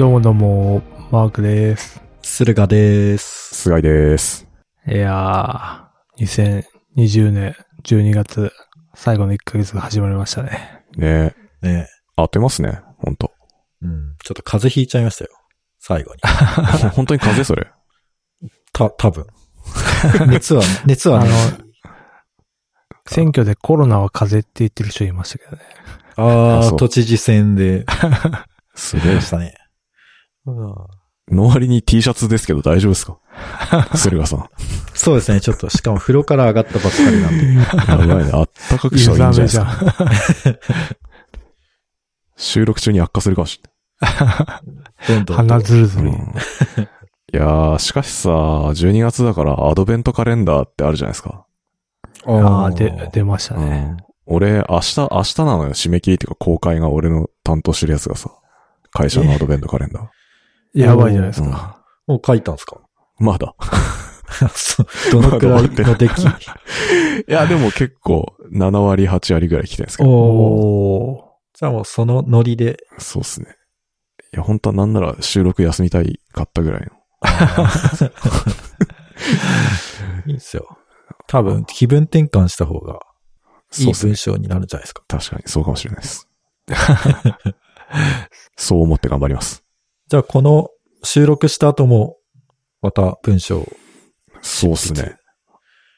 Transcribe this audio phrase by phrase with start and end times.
[0.00, 2.00] どうもどうも、マークです。
[2.22, 3.54] 駿河です。
[3.54, 4.48] 菅井です。
[4.88, 6.62] いやー、
[6.96, 8.50] 2020年12月、
[8.94, 10.86] 最後の1ヶ月が始まりましたね。
[10.96, 11.86] ねね
[12.16, 13.30] 当てますね、ほんと。
[13.82, 14.16] うん。
[14.24, 15.32] ちょっと風邪ひいちゃいましたよ。
[15.78, 16.20] 最後に。
[16.96, 17.44] 本当に風邪？
[17.44, 17.70] それ。
[18.72, 19.26] た、多分。
[20.28, 21.30] 熱は、熱はね。
[23.06, 25.62] 選挙でコロナは風邪って言ってる人いましたけどね。
[26.16, 27.84] ああ、都知事選で、
[28.74, 29.20] すげえで。
[29.20, 29.59] したね。
[30.46, 30.74] うん
[31.32, 33.18] の割に T シャツですけど大丈夫ですか？
[33.94, 34.48] 駿河さん。
[34.94, 37.54] そうですね、ちょっと、しかも風呂から上がったばっかりなんで。
[37.88, 38.30] やばいね。
[38.32, 40.58] あったかくしたらいいんじゃないですか？
[42.36, 43.60] 収録中に悪化するかもし
[45.06, 45.36] どんどん。
[45.36, 46.06] 鼻ずるずる。
[46.06, 46.20] れない。
[47.32, 51.46] やー、しかしさ、12月だからアドベントカレンダーってあるじゃないですか。
[52.26, 53.80] ああ、で、出ましたうね。
[53.82, 53.96] ん。
[54.26, 55.74] 俺、明日、明日なのよ。
[55.74, 58.30] 締め切りっていうか公開が俺の担当してるやつがさ。
[58.90, 60.08] 会社のアドベントカレンダー。
[60.74, 61.82] やばいじゃないですか。
[62.06, 62.78] もう書いたんですか？
[63.18, 63.54] まだ。
[65.12, 66.12] どのくらいの出来？
[67.28, 70.10] いや、でも結構、7割、8割ぐらい来てるんですけど。
[70.10, 72.78] おじゃあもうそのノリで。
[72.98, 73.54] そうっすね。
[74.32, 76.86] いや、本当はなんなら収録休みたいかったぐらいの。
[80.26, 80.78] いいっすよ。
[81.26, 83.00] 多分、気分転換した方が
[83.78, 84.16] いい文。
[84.16, 85.02] 章になるんじゃないですか。
[85.08, 86.28] 確かに、そうかもしれないです。
[88.56, 89.64] そう思って頑張ります。
[90.10, 90.70] じゃあ、この
[91.04, 92.16] 収録した後も、
[92.82, 93.68] また文章を
[94.42, 95.14] そうっすね。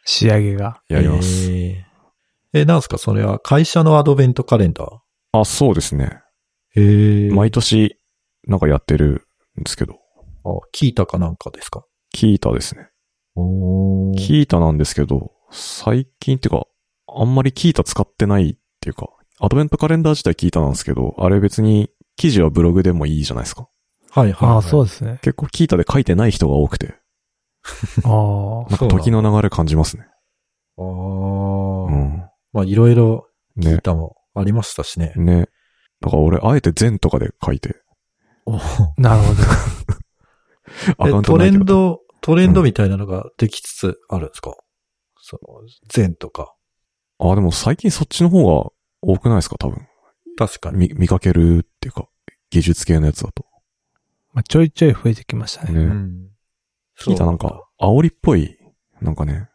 [0.05, 0.83] 仕上げが。
[0.91, 1.51] やります。
[1.51, 2.99] えー、え、なんすか？
[2.99, 4.89] それは会社のアドベントカレンダー？
[5.33, 6.21] あ、そうですね。
[6.77, 7.31] へえ。
[7.31, 7.97] 毎年、
[8.47, 9.27] なんかやってる
[9.59, 9.95] んですけど。
[10.45, 11.87] あ、聞いたかなんかですか？
[12.11, 12.91] キータですね。
[13.35, 16.67] おキータなんですけど、最近っていうか、
[17.09, 19.09] あんまりキータ使ってないっていうか、
[19.41, 23.69] アドベントカレンダー自体キータなんですけど、あれ別に記事はブログでもいいじゃないですか。
[24.15, 24.57] はいはい、はい。
[24.57, 25.19] ああ、そうですね。
[25.23, 26.95] 結構キータで書いてない人が多くて、
[28.05, 28.71] ああ。
[28.71, 30.07] なんか時の流れ感じますね。
[30.79, 32.25] ああ、うん。
[32.53, 33.27] まあ、いろいろ
[33.59, 33.79] 聞いね。
[33.81, 35.13] たもありましたしね。
[35.17, 35.49] ね。
[36.01, 37.77] だから俺、あえて全とかで書いて、
[38.99, 39.43] なるほど。
[40.99, 41.39] アカウントト。
[41.39, 44.55] レンド、トレンドみたいなのができつつあるんですか、
[45.21, 45.41] その、
[45.89, 46.55] 全とか。
[47.19, 49.57] あ、でも最近そっちの方が多くないですか？
[49.59, 49.87] 多分。
[50.37, 50.79] 確かに。
[50.89, 52.09] 見、見かけるっていうか、
[52.51, 53.45] 技術系のやつだと。
[54.33, 55.73] まあ、ちょいちょい増えてきましたね。
[55.73, 55.85] ね。
[55.85, 56.29] うん。
[56.97, 58.57] キータなんか、煽りっぽい、
[59.01, 59.49] なんかね、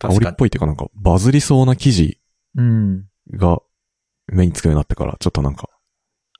[0.00, 0.20] 煽確かに。
[0.20, 2.18] りっぽいっていうかなんか、バズりそうな記事
[2.56, 3.06] うん。
[3.32, 3.60] が
[4.26, 5.68] 目につくようになってから、ちょっとなんか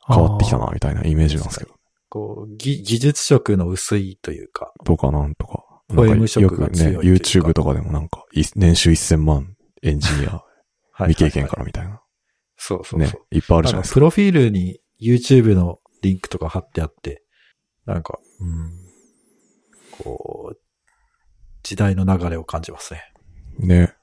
[0.09, 1.75] 変わってきたな、みたいなイメージなんですけど。
[2.09, 4.72] こう、技技術色の薄いというか。
[4.84, 5.65] とかなんとか。
[5.89, 10.43] ポエムなんか色が強いよくね、YouTube とかでもなんか、い年収1000万エンジニア、
[10.93, 12.03] はい未経験からみたいな。
[12.56, 13.21] そうそうそう。
[13.21, 13.95] ね、いっぱいあるじゃないですか。
[13.95, 17.22] プロフィールに YouTube のリンクとか貼ってあって、
[17.87, 18.72] なんか、うん、
[19.91, 20.59] こう、
[21.62, 23.12] 時代の流れを感じますね。
[23.59, 23.94] ね。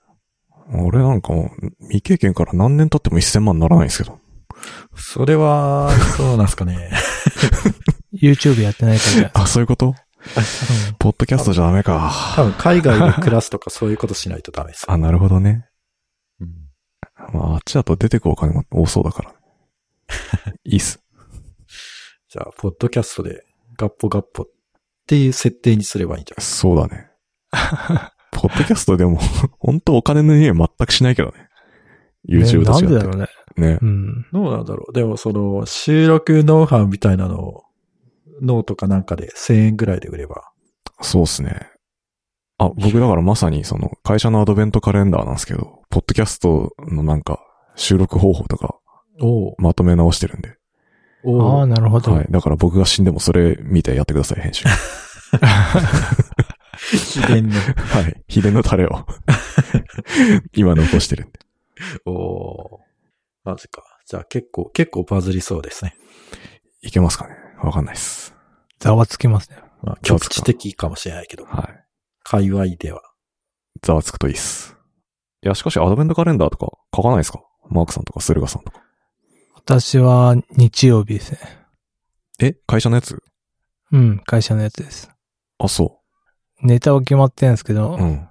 [0.73, 4.19] 俺なんかもう、未経験から何年経っても1000万ならないんですけど。
[4.95, 6.91] それは、そうなんですかね。
[8.13, 9.95] YouTube やってないからあ、そういうこと？
[10.99, 12.11] ポッドキャストじゃダメか。
[12.35, 14.85] 多分海外で暮らすとかそういうことしないとダメです。
[14.91, 15.65] あ、なるほどね。
[16.41, 16.49] うん
[17.33, 19.33] まあ、あっちだと出てくお金も多そうだから。
[20.65, 20.99] いいっす。
[22.29, 23.43] じゃあ、ポッドキャストで
[23.79, 24.47] ガッポガッポっ
[25.07, 26.45] ていう設定にすればいいんじゃない？
[26.45, 27.07] そうだね。
[28.31, 29.17] ポッドキャストでも、
[29.59, 31.47] 本当お金の匂い全くしないけどね。
[32.27, 32.87] YouTube と違って。
[32.87, 33.27] ねなんでだろうね。
[33.57, 33.79] ね。
[33.81, 34.25] うん。
[34.33, 37.63] どうなんだろうでもその、収録ノウハウみたいなのを、
[38.41, 40.51] ノートかなんかで1000円ぐらいで売れば。
[41.01, 41.69] そうっすね。
[42.57, 47.39] あ、僕だからまさにその会社のアドベントカレンダーなんですけど、ポッドキャストのなんか
[47.75, 48.75] 収録方法とか
[49.21, 50.58] おまとめ直してるんで。
[51.23, 52.13] おああ、なるほど。
[52.13, 52.27] はい。
[52.29, 54.65] だから僕が死んでもそれ見てやってください、編集。
[56.97, 57.55] 秘伝の。
[57.75, 58.23] はい。
[58.27, 59.05] 秘伝のタレを。
[60.55, 61.39] 今残してるんで。
[62.05, 62.79] おー
[63.43, 63.83] マジか。
[64.05, 65.95] じゃあ結構、結構バズりそうですね。
[66.81, 68.33] いけますかねわかんないっす。
[68.79, 69.57] ざわつきますね。
[69.81, 71.85] まあ、局地的かもしれないけど、はい。
[72.23, 73.01] 界隈では。
[73.81, 74.75] ざわつくといいっす。
[75.43, 77.41] いや、しかしアドベントカレンダーとか書かないですか？
[77.69, 78.81] マークさんとか駿河さんとか。
[79.69, 81.39] 私は日曜日ですね。
[82.39, 83.21] え会社のやつ？
[83.91, 85.11] うん、会社のやつです。
[85.59, 85.99] あ、そ
[86.63, 87.97] ネタは決まってるんですけど、う。
[88.01, 88.27] うん。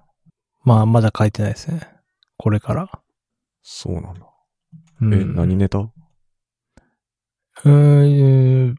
[0.65, 1.89] まあ、まだ書いてないですね。
[2.39, 2.91] これから。
[3.63, 4.21] そうなんだ。
[5.01, 5.79] うん、え、何ネタ？
[5.79, 8.75] うーん、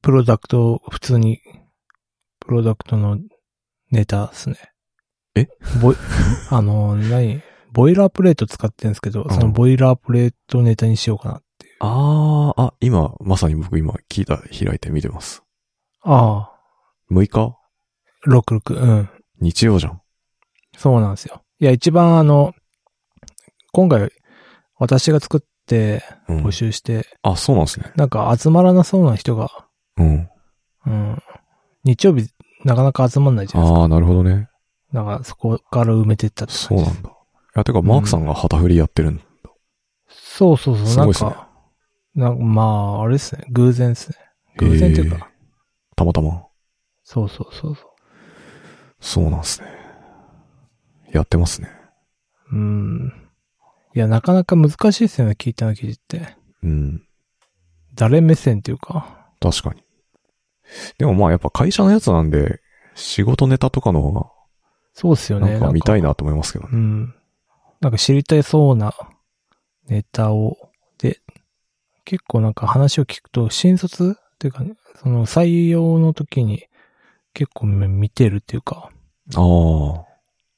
[0.00, 1.40] プロダクト、普通に、
[2.38, 3.18] プロダクトの
[3.90, 4.56] ネタですね。
[5.34, 5.48] え？
[5.82, 5.96] ボイ、
[6.50, 7.42] あの、何？
[7.72, 11.42] ボイラープレート使ってるんですけど、んそのボイラープレートネタにしようかなっ
[11.80, 15.42] あー、あ、今、まさに僕今聞いた、開いて見てます。
[16.02, 16.60] ああ、
[17.10, 17.56] 6日
[18.26, 19.10] ？66、うん。
[19.40, 20.02] 日曜じゃん。
[20.76, 21.42] そうなんですよ。
[21.58, 22.54] いや、一番あの、
[23.72, 24.12] 今回、
[24.78, 26.50] 私が作って、うん募。
[26.50, 27.92] 集して、あ、そうなんですね。
[27.96, 29.48] なんか集まらなそうな人が、
[29.96, 30.28] うん。
[30.86, 31.22] うん。
[31.84, 32.28] 日曜日、
[32.64, 33.82] なかなか集まんないじゃないですか。
[33.82, 34.50] あー、なるほどね。
[34.92, 37.08] だから、そこから埋めてったってそうなんだ。
[37.08, 37.12] い
[37.54, 39.22] や、てか、マークさんが旗振りやってるんだ。
[40.08, 41.49] そうそうそう、なんすごいっすねか、
[42.14, 43.44] なんかまあ、あれですね。
[43.50, 44.16] 偶然ですね。
[44.56, 45.30] 偶然っていうか、
[45.96, 46.46] たまたま。
[47.04, 47.90] そうそうそうそ
[49.00, 49.68] そうなんですね。
[51.12, 51.70] やってますね。
[52.52, 52.56] う。
[52.56, 53.12] うん。
[53.94, 56.36] いや、なかなか難しいですよね、聞いたの記事って。
[56.62, 57.02] うん。
[57.94, 59.28] 誰目線っていうか。
[59.40, 59.82] 確かに。
[60.98, 62.60] でもまあやっぱ会社のやつなんで、
[62.94, 64.30] 仕事ネタとかの方が、
[64.92, 65.52] そうっすよね。
[65.52, 66.70] なんか見たいなと思いますけどね。
[66.72, 67.14] うん。
[67.80, 68.94] なんか知りたいそうな
[69.88, 70.69] ネタを、で、
[72.04, 74.64] 結構なんか話を聞くと、新卒っていうか、
[75.02, 76.64] その採用の時に
[77.34, 78.90] 結構見てるっていうか、
[79.34, 80.04] ああ。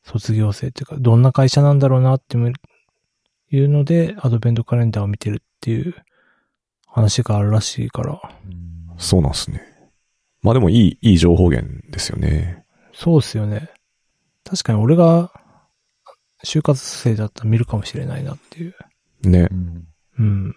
[0.05, 5.95] 卒業生っていうか、どんな会社なんだろうなっていうので、アドベントカレンダーを見てるっていう
[6.87, 8.21] 話があるらしいから、
[8.99, 9.63] そうなんですね。
[10.43, 12.65] まあでもいい、いい情報源ですよね。
[12.93, 13.71] そうっすよね。
[14.45, 15.33] 確かに俺が
[16.45, 18.75] 就活生だったら見るかもしれないなっていう。
[19.23, 19.49] ね
[20.19, 20.23] う。
[20.23, 20.55] ん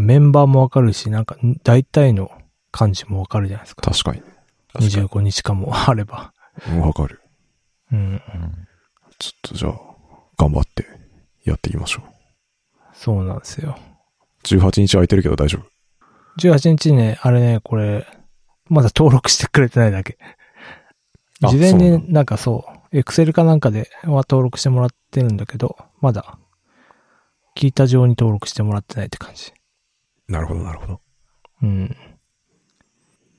[0.00, 2.30] メンバーもわかるし、なんか大体の
[2.70, 3.82] 感じもわかるじゃないですか。
[3.90, 4.20] 確かに。
[4.72, 6.32] 確かに25日間も あれば。
[6.68, 7.20] うんわかる。
[7.92, 7.98] うん。
[7.98, 8.20] うん
[9.18, 9.80] ちょっとじゃあ、
[10.36, 10.86] 頑張って
[11.44, 12.02] やっていきましょ
[12.92, 13.78] そうなんですよ。
[13.78, 14.46] う。
[14.46, 15.68] 18日空いてるけど大丈夫
[16.40, 18.06] ？18日ね、あれね、これ、
[18.68, 20.18] まだ登録してくれてないだけ。
[21.42, 26.38] あ事前になんかそう、エクセルかなんかでは登録してもらってるんだけど、まだ、
[27.56, 29.52] 聞いた上に登録してもらってないって感じ。
[30.28, 31.00] なるほど、なるほど。
[31.62, 31.96] うん。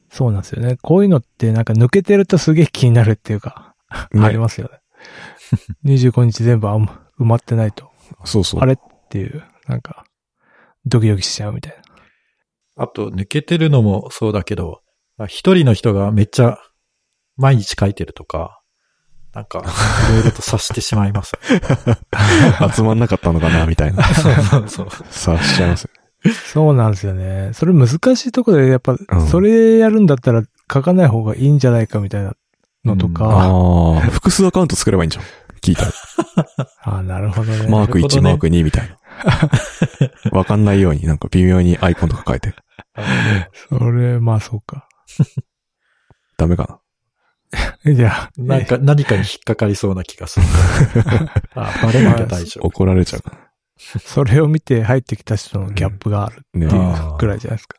[0.10, 0.78] そうなんですよね。
[0.82, 4.80] こういうのってなんか抜けてるとすげえ気になるっていうか、ありますよね。
[5.86, 7.92] 25日全部あんま埋まってないと、
[8.24, 8.62] そうそう。
[8.62, 8.78] あれっ
[9.10, 10.06] ていう、なんか、
[10.86, 11.78] ドキドキしちゃうみたい
[12.78, 12.84] な。
[12.84, 14.82] あと、抜けてるのもそうだけど、
[15.18, 16.60] まあ一人の人がめっちゃ
[17.38, 18.62] 毎日書いてるとか、
[19.34, 21.34] なんか、いろいろと察してしまいます。
[22.74, 24.02] 集まんなかったのかな、みたいな。
[24.16, 24.90] そうそうそう。
[25.10, 25.90] さしちゃいます。
[26.54, 27.52] そうなんですよね。
[27.54, 28.98] それ難しいところで、やっぱん、
[29.30, 32.36] それやるんだったら書かない方がいいんじゃないかみたいな
[32.84, 35.26] のとか、ああ、複数アカウント作ればいいんじゃん。
[35.62, 35.92] 聞いたら。
[36.84, 37.68] ああ、なるほどね。
[37.68, 38.98] マーク1、なるほどねマーク2みたいな。
[40.32, 42.56] わかんないようになんか微妙にアイコンとか変えて。
[43.70, 44.88] それ、まあそうか。
[46.38, 46.82] ダメか
[47.86, 50.46] いや、なんか、何かに引っかかりそうな気がする。
[51.56, 52.66] あ、バレなきゃ大丈な。
[52.66, 52.68] 夫。
[52.68, 53.38] 怒られちゃうか
[54.00, 56.60] それを見て入ってきた人のギャップがあるら。
[56.62, 57.78] ねっていうくらいじゃないですか。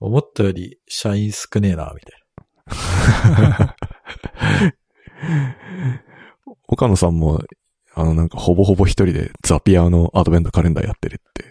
[0.00, 2.20] 思ったより社員少ねえな、みたい
[6.68, 7.42] 岡野さんも、
[7.94, 11.48] あのなんかほぼほぼ一人でザピアのアドベントカレンダーやってるって。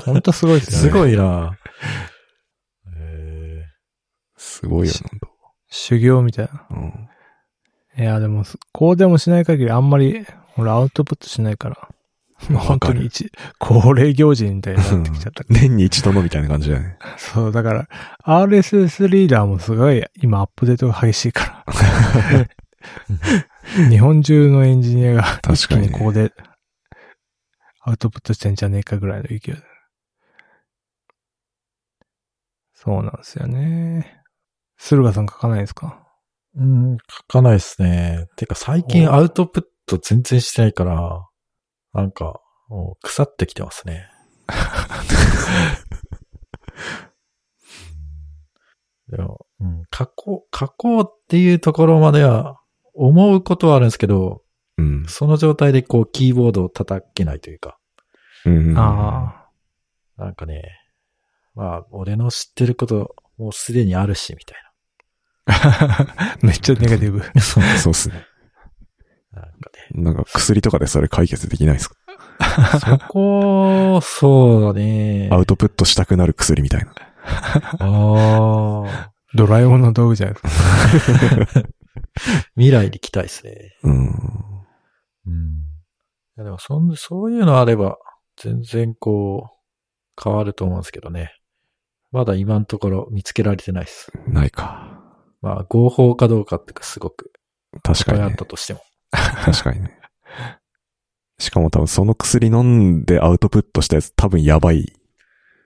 [0.00, 0.76] ほんとすごいですね。
[0.78, 1.56] すごいな。
[2.96, 3.64] え
[4.36, 5.28] すごいよ、なんと。
[5.68, 6.66] 修行みたいな。
[6.70, 7.08] うん。
[7.96, 10.26] いや、でも、こうでもしない限りあんまり、
[10.56, 11.88] 俺アウトプットしないから。
[12.50, 15.44] も う本当に一、恒例行事みたいになってきちゃった。
[15.44, 16.98] 年に一度のみたいな感じだよね。
[17.16, 17.88] そう、だから、
[18.24, 22.46] RSS リーダーもすごい今アップデートが激しいから。
[23.88, 26.32] 日本中のエンジニアが確かにねここで
[27.80, 29.56] アウトプットしてんじゃねえかぐらいの勢いで。
[32.74, 34.22] そうなんですよね。
[34.76, 36.06] 駿河さん書かないですか？
[36.58, 36.64] ーう
[36.94, 38.26] ん、書かないですね。
[38.36, 41.26] てか最近アウトプット全然してないから、
[41.94, 44.10] なんか、もう腐ってきてますね。
[49.08, 52.60] でも、うん、書こう、書こうっていうところまでは
[52.94, 54.42] 思うことはあるんですけど、
[54.76, 55.04] うん。
[55.06, 57.78] その状態でこうキーボードを叩けないというか、
[58.44, 58.74] うん。
[58.76, 59.46] あ
[60.16, 60.62] なんかね、
[61.54, 64.64] まあ、俺の知ってることもうすでにあるし、みたい
[65.46, 66.36] あ。
[66.42, 67.18] めっちゃネガティブ。
[67.18, 67.40] な。
[67.40, 68.26] そうそうっすね。
[69.34, 71.96] なんかなんか薬とかでそれ解決できないですか？
[72.72, 72.98] ね。
[72.98, 75.28] そこ、そうだね。
[75.32, 76.92] アウトプットしたくなる薬みたいな。
[77.80, 79.10] ああ。
[79.34, 80.40] ドラえもんの道具じゃないで
[81.48, 81.68] すか。
[82.54, 83.76] 未来に期待ですね。
[83.82, 84.06] うん。
[84.06, 84.12] うん。
[85.26, 87.98] いやでもそん、そういうのあれば、
[88.36, 91.32] 全然こう、変わると思うんですけどね。
[92.12, 94.12] まだ今のところ見つけられてないです。
[94.28, 95.00] ないか。
[95.42, 97.32] まあ、合法かどうかっていうかすごく、
[97.82, 98.36] 確かにね。
[98.36, 98.80] たとしても。
[99.44, 99.98] 確かにね。
[101.38, 104.92] しかも多分その薬飲んでアウトプットしたやつ多分やばい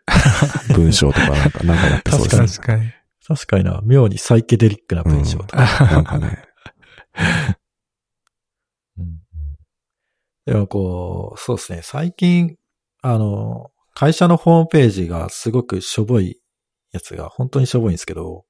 [0.75, 2.47] 文章とかなんか、なんかやってそうですね。
[2.49, 2.93] 確かに。
[3.27, 5.87] 確かにな、妙にサイケデリックな文章とか。
[5.87, 6.45] なんかね。
[8.97, 9.19] うんうん
[10.47, 12.57] でもこう、そうですね、最近、
[13.03, 16.41] あの、会社のホームページがすごくしょぼい
[16.91, 18.47] やつが本当にしょぼいんですけど、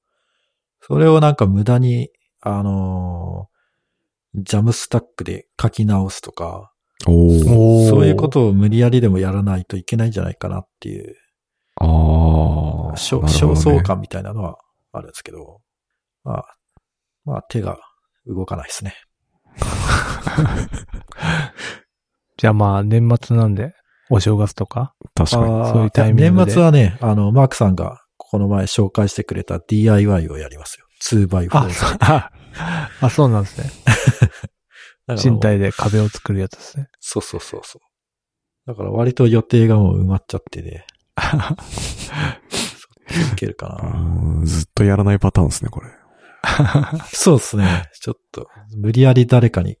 [0.79, 3.49] それをなんか無駄に、あの、
[4.35, 6.71] ジャムスタックで書き直すとか、
[7.05, 11.15] そういうことを無理やりでもやらないといけないんじゃないかなっていう、
[11.75, 11.87] ああ。
[12.91, 14.57] ね焦燥感みたいなのは
[14.91, 15.61] あるんですけど、
[16.23, 16.45] まあ、
[17.25, 17.77] まあ手が
[18.25, 18.95] 動かないですね。
[22.37, 23.73] じゃあまあ、年末なんで、
[24.09, 24.93] お正月とか？
[25.15, 25.43] 確かに。
[25.69, 26.45] そういうタイミングで？
[26.45, 30.85] 年末はね、あの、マークさんがこの前紹介してくれた DIY をやりますよ。
[31.01, 33.69] 2x4 あ剤。、 あ、あそうなんですね。
[35.07, 36.89] だからもう身体で壁を作るやつですね。
[36.99, 37.81] そうそうそうそう。
[38.67, 40.85] だから割と予定がもう埋まっちゃってね、
[43.33, 44.41] いけるかうな。
[44.41, 45.89] んずっとやらないパターンですね、これ。
[47.11, 47.89] そうですね。
[47.99, 49.77] ちょっと、無理やり誰かに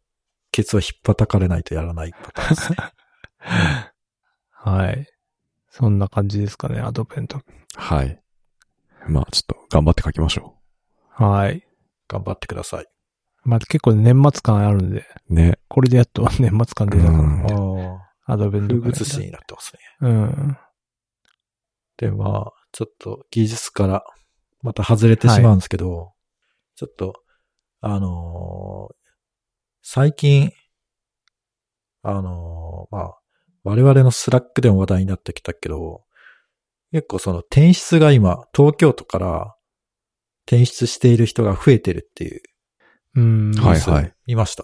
[0.51, 2.77] ケツを引っ叩かれないとやらないパターンですね。
[4.51, 5.07] はい。
[5.69, 7.41] そんな感じですかね、アドベント。
[7.75, 8.19] はい。
[9.07, 10.55] まあ、ちょっと頑張って書きましょ
[11.11, 11.65] はい。
[12.09, 12.85] 頑張ってください。
[13.45, 15.33] まあ結構年末感あるんで、う。
[15.33, 15.59] ね。
[15.69, 19.79] これでやっと 年末感出たかうんら、ああ、アドベント風物詩になってますね。
[20.01, 20.57] うん。
[21.97, 24.03] で、まあ、ちょっと技術から
[24.61, 26.13] また外れてしまうんですけど、
[26.75, 27.13] ちょっと、
[27.81, 28.95] あのー
[29.81, 30.51] 最近、
[32.03, 33.19] あのーまあ、
[33.63, 36.03] 我々の Slack でも話題になってきたけど、
[36.91, 39.55] 結構その転出が今、東京都から
[40.49, 42.41] 転出している人が増えてるっていう
[43.15, 43.51] うん。
[43.51, 44.63] はいはい見ました。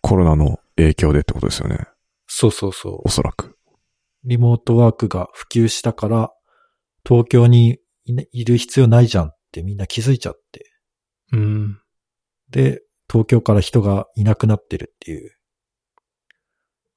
[0.00, 1.78] コロナの影響でってことですよね。
[2.26, 3.08] そうそうそうお。
[3.10, 3.56] そらく。
[4.24, 6.30] リモートワークが普及したから、
[7.06, 7.78] 東京に
[8.32, 10.64] いる必要ないじゃんってみんな気づいちゃって。
[11.32, 11.80] うん。
[12.50, 15.32] で、東京から人がいなくなってるっていう。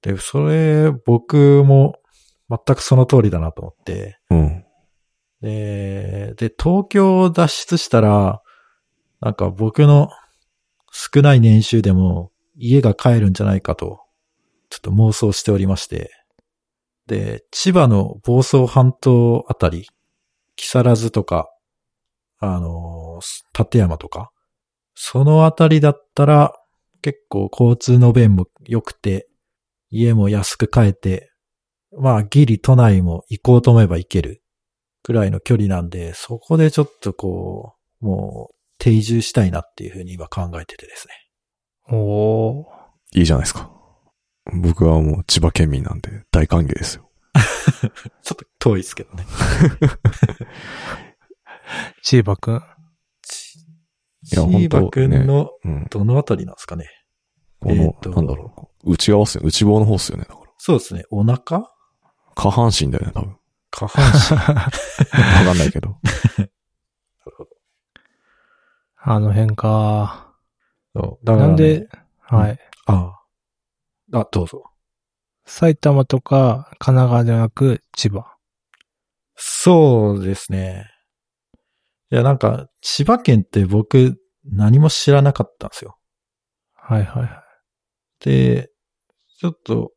[0.02, 1.96] で、それ、僕も
[2.50, 4.20] 全くその通りだなと思って。
[4.30, 4.66] うん。
[5.42, 8.42] で、で、東京を脱出したら、
[9.22, 10.10] なんか僕の
[10.92, 14.02] 少ない年収でも家が帰るんじゃないかと、
[14.70, 16.12] ちょっと妄想しておりまして。
[17.08, 19.88] で、千葉の房総半島あたり、
[20.56, 21.50] 木更津とか、
[22.40, 23.20] あの、
[23.58, 24.32] 立山とか、
[24.94, 26.54] そのあたりだったら、
[27.02, 29.30] 結構交通の便も良くて、
[29.90, 31.32] 家も安く買えて、
[31.98, 34.44] まあギリ都内も行こうと思えば行ける
[35.04, 41.14] くらいの距離なんで、そこでちょっとこう、もう定住したいなっていうふうに今考えててですね。
[41.92, 42.66] おー。
[43.16, 43.72] いいじゃないですか。
[44.62, 47.10] 僕はもう千葉県民なんで大歓迎ですよ。
[48.24, 49.26] ちょっと遠いですけどね。
[52.04, 52.56] チーバくん。
[52.56, 55.88] いやシーバくんのうん。
[55.90, 56.90] どのあたりなんですかね。
[57.62, 58.92] この、えなんだろう。
[58.94, 59.42] 内側っすよ。
[59.44, 60.26] 内房の方っすよね。
[60.28, 60.52] だから。
[60.58, 61.04] そうですね。
[61.12, 61.70] お腹？
[62.36, 63.39] 下半身だよね、多分。
[63.72, 64.36] 下半身。
[64.38, 64.46] わ
[65.46, 65.96] かんないけど。
[69.02, 70.36] あの辺か。
[70.96, 71.88] そうだから、ね、なんで、
[72.22, 72.60] はい。
[72.88, 73.20] あ
[74.12, 74.20] あ。
[74.20, 74.64] あ、どうぞ。
[75.46, 78.36] 埼玉とか神奈川ではなく千葉。
[79.36, 80.86] そうですね。
[82.12, 85.98] いや、なんか、千葉県って僕、何も知らなかったんですよ。
[86.74, 88.26] はいはいはい。
[88.26, 88.70] で、
[89.40, 89.92] ちょっと、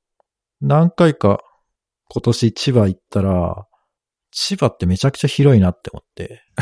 [0.60, 1.40] 何回か
[2.14, 3.66] 今年千葉行ったら、
[4.32, 6.42] 千葉ってめちゃくちゃ広いなって思って。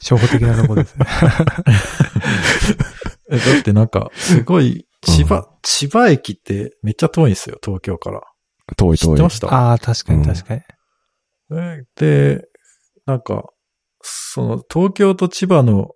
[0.00, 1.04] 初歩的なとこですね。
[3.30, 8.22] えだってなんか、すごい、千葉、千葉駅ってめっちゃ遠いんですよ、東京から。
[8.76, 8.98] 遠い遠い。
[8.98, 9.48] 知ってました？
[9.52, 10.60] ああ、確かに確かに。
[11.54, 12.48] えで、
[13.06, 13.44] なんか、
[14.00, 15.90] その、東京と千葉の、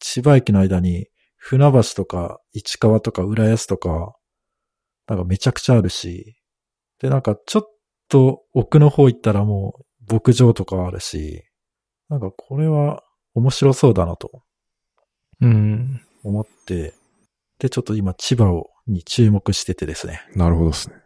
[0.00, 1.06] 千葉駅の間に、
[1.36, 4.14] 船橋とか、市川とか、浦安とか、
[5.06, 6.35] なんかめちゃくちゃあるし、
[7.00, 7.68] で、なんかちょっ
[8.08, 11.44] と奥の方行ったらもう、牧場とかあるし、
[12.08, 13.02] なんかこれは
[13.34, 14.42] 面白そうだなと
[15.40, 16.00] うん。
[16.22, 16.94] 思って、
[17.58, 20.22] で、ちょっと今千葉を、に注目しててですね。
[20.34, 20.96] なるほどですね。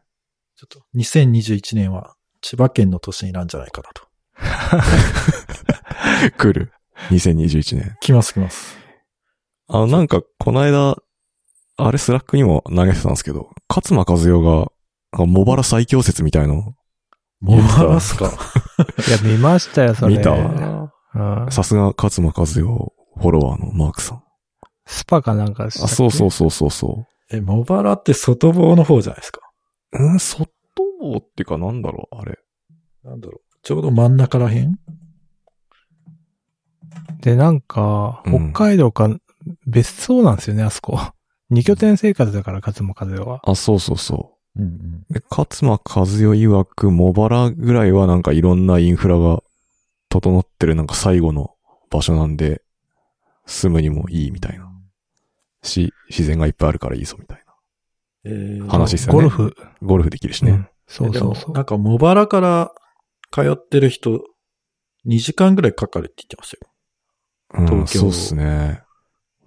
[0.57, 4.07] ちょっと2021年は千葉県の年になるんじゃないかなと。
[6.37, 6.73] 来る。
[7.09, 7.97] 2021年。
[8.01, 8.77] 来ます来ます。
[9.69, 10.97] あの、なんか、この間、
[11.77, 14.71] あれ Slack にも投げてたんですけど、勝間和代が、
[15.11, 16.75] か茂原最強説みたいの、
[17.41, 18.27] もう話すか？
[18.27, 20.17] いや、見ましたよ、それ。
[20.17, 20.31] 見た？
[20.33, 21.51] うん。
[21.51, 24.23] さすが勝間和代フォロワーのマークさん。
[24.87, 29.41] スパかなんかしたっあ、けそうそうそうそうそえ、茂原って外房の方じゃないですか？
[29.93, 30.49] うん、外
[31.01, 32.39] 房っていうかなんだろう、あれ。
[33.05, 33.57] なんだろう。
[33.63, 34.79] ちょうど真ん中らへん？
[37.21, 39.09] で、なんか、うん北海道か、
[39.67, 40.99] 別荘なんですよね、あそこ。
[41.51, 43.41] 二拠点生活だから、勝間和代は。
[43.45, 45.23] あ、そうそうそうんうん。
[45.31, 49.43] 勝間和代曰く、茂原ぐらいはなんかいろんなインフラが
[50.09, 51.55] 整ってるなんか最後の
[51.91, 52.63] 場所なんで、
[53.47, 54.71] 住むにもいいみたいな。
[55.63, 57.55] し、自然がいっぱいあるからいいぞみたいな。
[58.25, 59.57] えー話ですよねゴルフ。
[59.83, 60.51] ゴルフできるしね。
[60.53, 60.69] うん。
[60.87, 61.53] そうそうそう。
[61.53, 62.73] なんか茂原から
[63.33, 64.21] 通ってる人、
[65.07, 66.57] 2時間ぐらいかかるって言ってまし
[67.53, 67.63] たよ。
[67.63, 68.83] うん、東京そうっすね。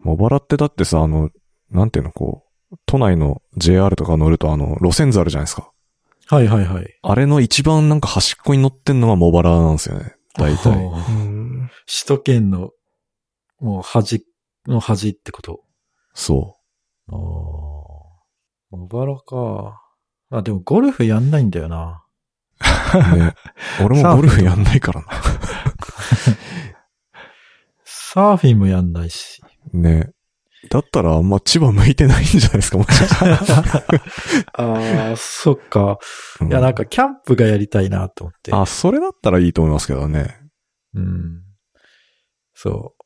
[0.03, 1.29] 茂原ってだってさ、あの、
[1.69, 2.52] なんていうの、こう、
[2.85, 5.71] 都内の JR とか乗るとあの、路線図あるじゃないですか。
[6.27, 6.99] はいはいはい。
[7.01, 10.15] あれの一番なんか端っこに乗ってんのが茂原なんですよね。
[10.35, 10.73] 大体。
[11.85, 12.71] 首都圏の、
[13.59, 14.25] もう端
[14.67, 15.61] の端ってこと。
[16.13, 16.57] そ
[17.09, 17.17] ああ。
[18.71, 19.81] 茂原か。
[20.31, 22.03] あ、でもゴルフやんないんだよな。
[23.13, 23.17] う。
[23.17, 23.35] ね。
[23.83, 25.07] 俺もゴルフやんないからな。
[27.83, 29.41] サーフィンもやんないし。
[29.73, 30.12] ね。
[30.69, 33.39] だったらあんま千葉向いてないんじゃないですか、もしかしたら。
[34.53, 35.99] ああ、そっか。
[36.41, 38.53] うんいや、なんかキャンプがやりたいなと思って。
[38.53, 40.39] あ、それだったらいいと思いますけどね。
[40.93, 41.41] うん。
[42.53, 43.03] そう。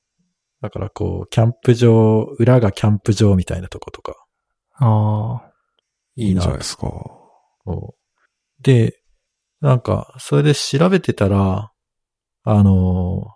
[0.61, 4.15] だからこう、キャンプ場、裏がキャンプ場みたいなとことか。
[4.75, 5.51] ああ。
[6.15, 6.87] いいんじゃないとですか。
[8.61, 8.99] で、
[9.61, 11.71] なんか、それで調べてたら、
[12.43, 13.35] あの、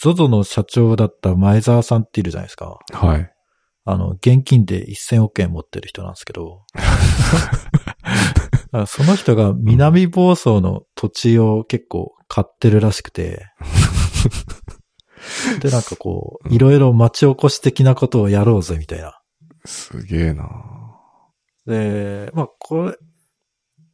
[0.00, 2.78] ZOZO の社長だった前澤さんっているじゃないですか。
[2.92, 3.32] はい。
[3.90, 6.66] あの、現金で1000億円持ってる人なんですけど、
[8.86, 13.46] その人が南房総の土地を結構買ってるらしくて、
[15.62, 19.18] で、なんかこう、いろいろ町おこし的なことをやろうぜみたいな。
[19.64, 20.44] すげえな
[21.64, 22.98] で、まあ、これ、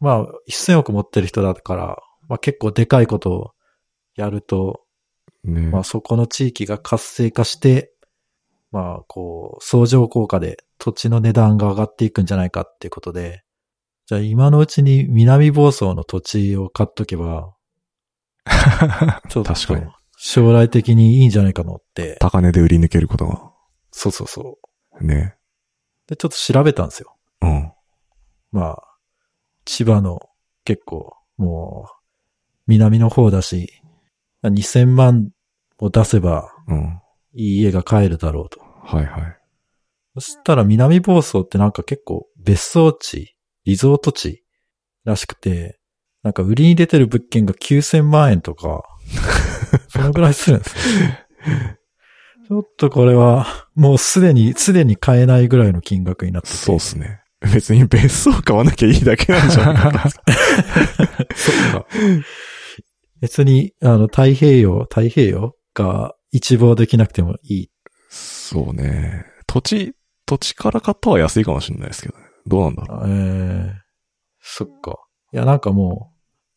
[0.00, 3.52] まあ、1000億持ってる人だから、まあ結構でかいことを
[4.16, 4.80] やると、
[5.44, 5.68] ね。
[5.68, 7.93] まあそこの地域が活性化して、
[8.74, 13.44] まあこう、相乗効果で土地の値段が上がっていくんじゃないかっていうことで、
[14.06, 17.54] じゃあ今のうちに南房総の土地を買っとけば、
[19.30, 22.16] ちょっと確かに将来的にいいんじゃないかなって。
[22.18, 23.52] 高値で売り抜けることが。
[23.92, 24.58] そうそうそ
[25.00, 25.06] う。
[25.06, 25.36] ね。
[26.08, 27.14] で、ちょっと調べたんですよ。
[27.42, 27.72] うん。
[28.50, 28.82] まあ、
[29.64, 30.18] 千葉の
[30.64, 31.94] 結構もう
[32.66, 33.68] 南の方だし、
[34.42, 35.30] 2000万
[35.78, 37.00] を出せばうん。
[37.34, 38.63] いい家が買えるだろうと。
[38.84, 39.38] はいはい。
[40.14, 44.44] そしたら南房総ってなんか結構別荘地、リゾート地
[45.04, 45.80] らしくて、
[46.22, 48.82] なんか売りに出てる物件が9000万円とか、
[49.88, 51.14] そのぐらいするんですよ。
[52.46, 56.56] ちょっとこれは、もうすでに、すでに買えないぐらいの金額になってて。
[56.56, 57.20] そうっすね。
[57.52, 60.10] 別に別荘買わなきゃいいだけなんじゃないかな。
[61.34, 61.86] そっか。
[63.20, 67.70] 別に、あの、太平洋、太平洋が一望できなくてもいい。
[68.54, 69.26] そうね。
[69.48, 69.94] 土地、
[70.26, 72.24] 土地から買ったは安いかもしれないですけどね。
[72.46, 73.72] どうなんだろえー、
[74.40, 75.00] そっか。
[75.32, 76.12] いや、なんかも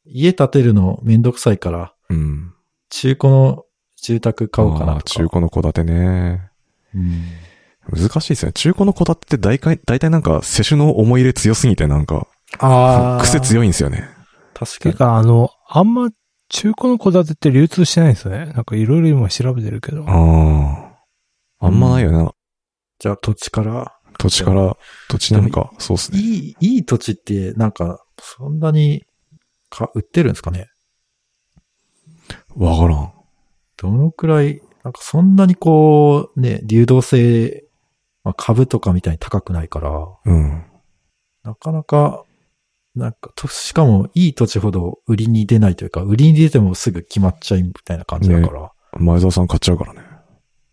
[0.05, 2.13] う、家建てるのめんどくさいから、う。
[2.13, 2.53] うん。
[2.89, 3.65] 中古の
[3.99, 5.03] 住宅買おうかなとか。
[5.05, 6.51] 中古の戸建てね。
[6.93, 7.23] うん
[7.89, 8.51] 難しいですね。
[8.51, 12.27] 中古の戸建てって大体、大体なんか、世種の思い入れ強すぎてなんか、
[12.59, 13.23] ああ。
[13.23, 13.65] 癖強い。
[13.65, 14.09] いんですよね。
[14.53, 14.91] 確かに。
[14.91, 16.09] てか、あの、あんま
[16.49, 18.47] 中古の戸建てって流通してないんですよね。
[18.47, 20.03] なんかいろいろ今調べてるけど。
[20.07, 20.86] ああ。
[21.59, 22.33] あんまないよな。
[22.99, 24.77] じゃあ土地から、土地から、
[25.09, 26.19] 土地なんか、そうっすね。
[26.19, 29.05] いい、いい土地って、なんか、そんなに、
[29.69, 30.69] か、売ってるんですかね？
[32.55, 33.13] わからん。
[33.77, 37.65] どのくらい、なんかそんなにこう、ね、流動性、
[38.23, 39.91] まあ、株とかみたいに高くないから、
[40.25, 40.65] うん。
[41.43, 42.23] なかなか、
[42.95, 48.71] なんか、としかもいい土地ほど売りに出ないというか、売りに出てもすぐ決まっちゃいみたいな感じだから。
[48.93, 50.01] 前澤さん買っちゃうからね。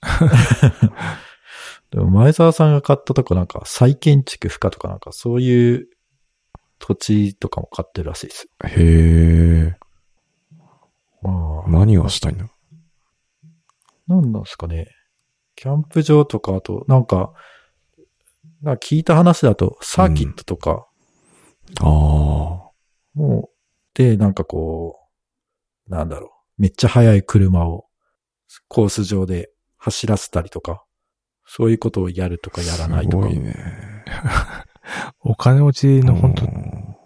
[1.90, 5.88] でも前澤さんが買ったとこなんか再建築不可とかなんかそういう
[6.78, 8.68] 土地とかも買ってるらしいですよ。
[8.68, 9.76] へえ。
[11.22, 12.46] まあ、何をしたいんだ
[14.06, 14.88] なんなんですかね。
[15.56, 17.32] キャンプ場とか、あと、なんか、
[18.60, 20.86] なんか聞いた話だと、サーキットとか、
[21.80, 21.86] ああ。
[21.86, 22.74] も
[23.14, 23.48] う、
[23.94, 25.00] で、なんかこ
[25.88, 27.86] う、なんだろう、めっちゃ速い車を
[28.68, 29.53] コース上で
[29.84, 30.82] 走らせたりとか、
[31.46, 33.28] そういうことをやるとかやらないとか。
[33.28, 33.54] すごいね。
[35.20, 36.96] お金持ちの本当うん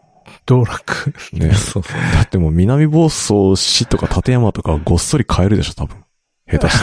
[0.46, 1.12] 道楽。
[1.32, 1.52] ね。
[1.54, 2.00] そ うそう。
[2.14, 6.04] だってもう南房総市とか立山とかごっそり買えるでしょ、多分。
[6.50, 6.78] 下手し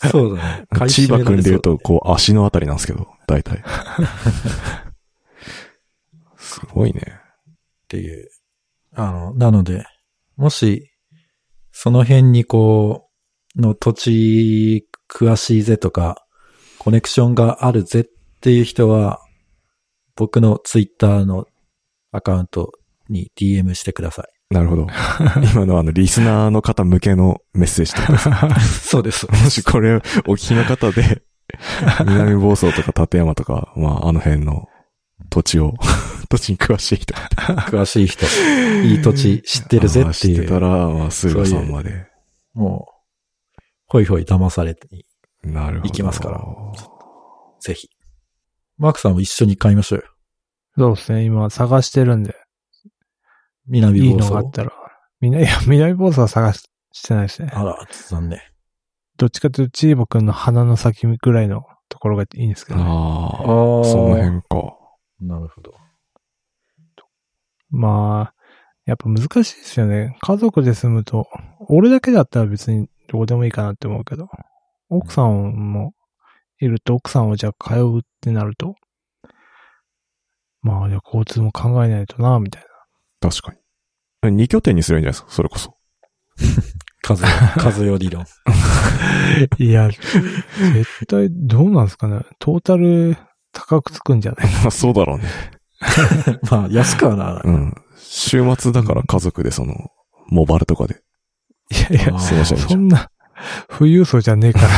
[0.10, 0.66] そうだね。
[0.70, 0.88] て。
[0.88, 3.62] 千葉君で言うと、こう足のあたりなんですけど、大体。
[6.38, 7.02] すごいね。
[7.02, 7.52] っ
[7.88, 8.28] ていう。
[8.94, 9.84] あの、なので、
[10.36, 10.90] もし、
[11.70, 13.05] その辺にこう、
[13.56, 16.24] の土地詳しいぜとか、
[16.78, 18.04] コネクションがあるぜっ
[18.40, 19.20] ていう人は、
[20.14, 21.46] 僕のツイッターの
[22.12, 22.72] アカウント
[23.08, 24.54] に DM してください。
[24.54, 24.86] なるほど。
[25.52, 29.26] 今のあの、リスナーの方向けのメッセージとですね そうです。
[29.26, 31.22] もしこれお聞きの方で、
[32.06, 34.68] 南房総とか立山とか、まああの辺の
[35.30, 35.74] 土地を、
[36.28, 37.14] 土地に詳しい人。
[37.14, 38.24] 詳しい人、
[38.84, 42.06] いい土地知ってるぜっていあー知ってたう、ら、まあ、駿河さんまで。
[42.54, 42.95] もう、
[43.86, 44.88] ほいほい騙されて、
[45.42, 45.88] なるほど。
[45.88, 46.42] 行きますから
[47.60, 47.88] ぜひ。
[48.78, 50.04] マークさんも一緒に買いましょうよ。
[50.78, 51.24] そうですね。
[51.24, 52.34] 今探してるんで、
[53.66, 54.50] 南房いいのがあ総っ。
[54.50, 54.72] たら。
[55.20, 57.50] みんな、 いや、南房総は探ししてないですね。
[57.52, 58.40] あら、残念。
[59.16, 62.84] どっちかというと、チーボくんの鼻の先ぐらいのところがいいんですけど、ね。
[62.84, 64.76] ああ、あその辺か。
[65.20, 65.74] なるほど。
[67.70, 68.34] まあ、
[68.84, 70.16] やっぱ難しいですよね。
[70.20, 71.26] 家族で住むと、
[71.68, 74.28] 俺だけだったら別にどうでもいいかなって思うけど、
[74.88, 75.94] 奥さんも
[76.60, 78.74] いると奥さんをじゃあ通うってなると、
[80.62, 82.62] まあ、じゃあ交通も考えないとな、みたい
[83.20, 83.30] な。
[83.30, 84.32] 確かに。
[84.36, 85.76] 二拠点にすればいいんじゃないですかそれこそ。
[87.06, 88.24] 数よ、数よ理論。
[89.58, 92.22] いや、絶対どうなんですかね。
[92.40, 93.16] トータル
[93.52, 94.46] 高くつくんじゃない？
[94.62, 95.24] まあそうだろうね。
[96.50, 97.42] まあ、安くはならない。
[97.44, 97.74] うん。
[97.96, 99.74] 週末だから家族でその、
[100.28, 101.00] モバルとかで
[101.70, 102.70] いやいやあー、過ごしゃいいじゃん。
[102.70, 103.10] そんな、
[103.68, 104.68] 富裕層じゃねえから。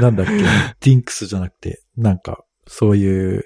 [0.00, 3.44] なんだっけ、ディンクスじゃなくて、なんか、そういう、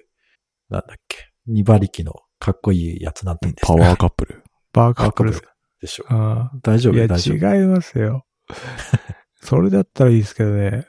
[0.71, 3.75] なんだっけ、二馬力のかっこいいやつなんて言うんですか？
[3.75, 4.43] パワーカップル。
[4.73, 5.33] バーカップル
[5.81, 6.07] でしょ。
[6.09, 6.99] あ大丈ーい
[7.43, 7.55] や。
[7.55, 8.25] 違いますよ。
[9.43, 10.87] それだったらいいですけどね。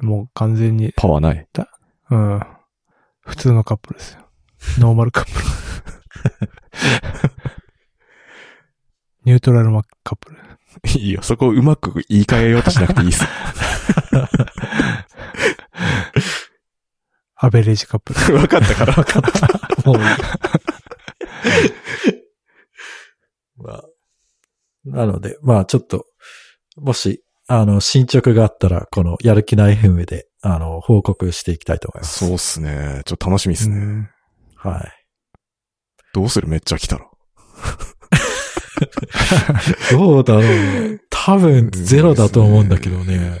[0.00, 1.46] もう完全に、パワーない？
[2.10, 2.40] うん。
[3.20, 4.20] 普通のカップルですよ。
[4.78, 5.44] ノーマルカップル。
[9.24, 10.38] ニュートラルマカップル。
[10.96, 13.24] いいよ、そこをうまく言い換えようとしなくていいっす。
[17.36, 18.36] アベレージカップル。
[18.36, 18.94] わかったから。
[18.94, 19.90] わかった。
[19.90, 20.04] もういい。
[23.56, 23.82] まあ、
[24.84, 26.06] なので、まあちょっと、
[26.76, 32.26] もし、あの、進捗があったら、このやる気ない FM で、あの、報告していきたいと思います。
[32.26, 33.02] そうっすね。
[33.04, 33.76] ちょっと楽しみっすね。
[33.76, 34.10] うん
[34.56, 34.92] はい。
[36.14, 36.48] どうする？
[36.48, 37.06] めっちゃ来たら。
[39.90, 41.00] どうだろうね。
[41.10, 43.40] 多分ゼロだと思うんだけどね。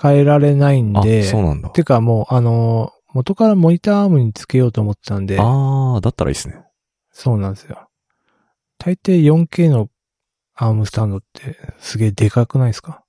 [0.00, 1.68] 変えられないんあ、で、そうなんだ。
[1.70, 6.62] てかもう、あのー元からモニターアームにつけようと思ってたんで、ああ、だったらいいっすね。
[7.10, 7.88] そうなんですよ。
[8.78, 9.88] 大抵 4K の
[10.54, 13.02] アームスタンドってすげえでかくないですか？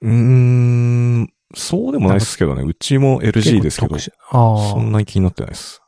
[0.00, 2.62] うーん、そうでもないっすけどね。
[2.62, 5.82] うちも LG ですけど、結構特殊あそんなに気になってないです。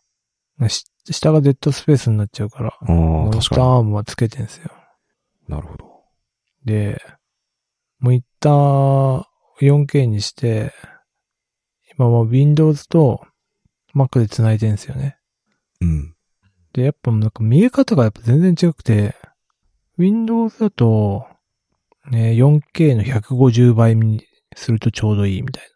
[1.11, 4.71] 下がデッドスペースになっちゃうから、ああ、モニターアームはつけてんですよ。
[5.49, 5.55] に。
[5.55, 6.03] なるほど。
[6.65, 7.01] で、
[7.99, 9.25] モニター
[9.61, 10.73] 4K にして、
[11.97, 13.27] 今もう Windows と
[13.95, 15.17] Mac で繋いでんですよね。
[15.81, 16.15] うん。
[16.73, 19.15] で、やっぱなんか見え方がやっぱ全然違くて、
[19.99, 21.27] Windows だと、
[22.11, 25.71] ね、4K の150倍にするとちょうどいいみたいな。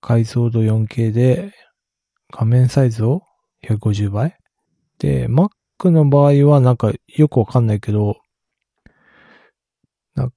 [0.00, 1.52] 解像度 4K で
[2.30, 3.22] 画面サイズを
[3.62, 4.36] 150倍？
[4.98, 5.50] で、Mac
[5.90, 8.18] の場合はなんかよくわかんないけど、
[10.14, 10.36] なんか、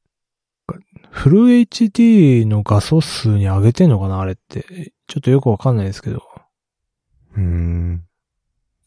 [1.12, 4.94] フル HD の画素数に上げてんのかなあれって。
[5.08, 6.24] ちょっとよくわかんないですけど。
[7.38, 8.06] うーん。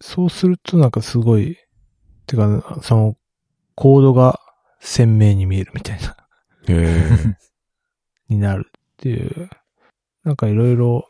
[0.01, 1.57] そうするとなんかすごい、
[2.27, 3.17] てか、その、
[3.77, 4.41] コードが
[4.81, 6.17] 鮮明に見えるみたいな、
[6.69, 7.37] へえ。
[8.29, 9.51] になるっていう。
[10.25, 11.09] なんかいろいろ、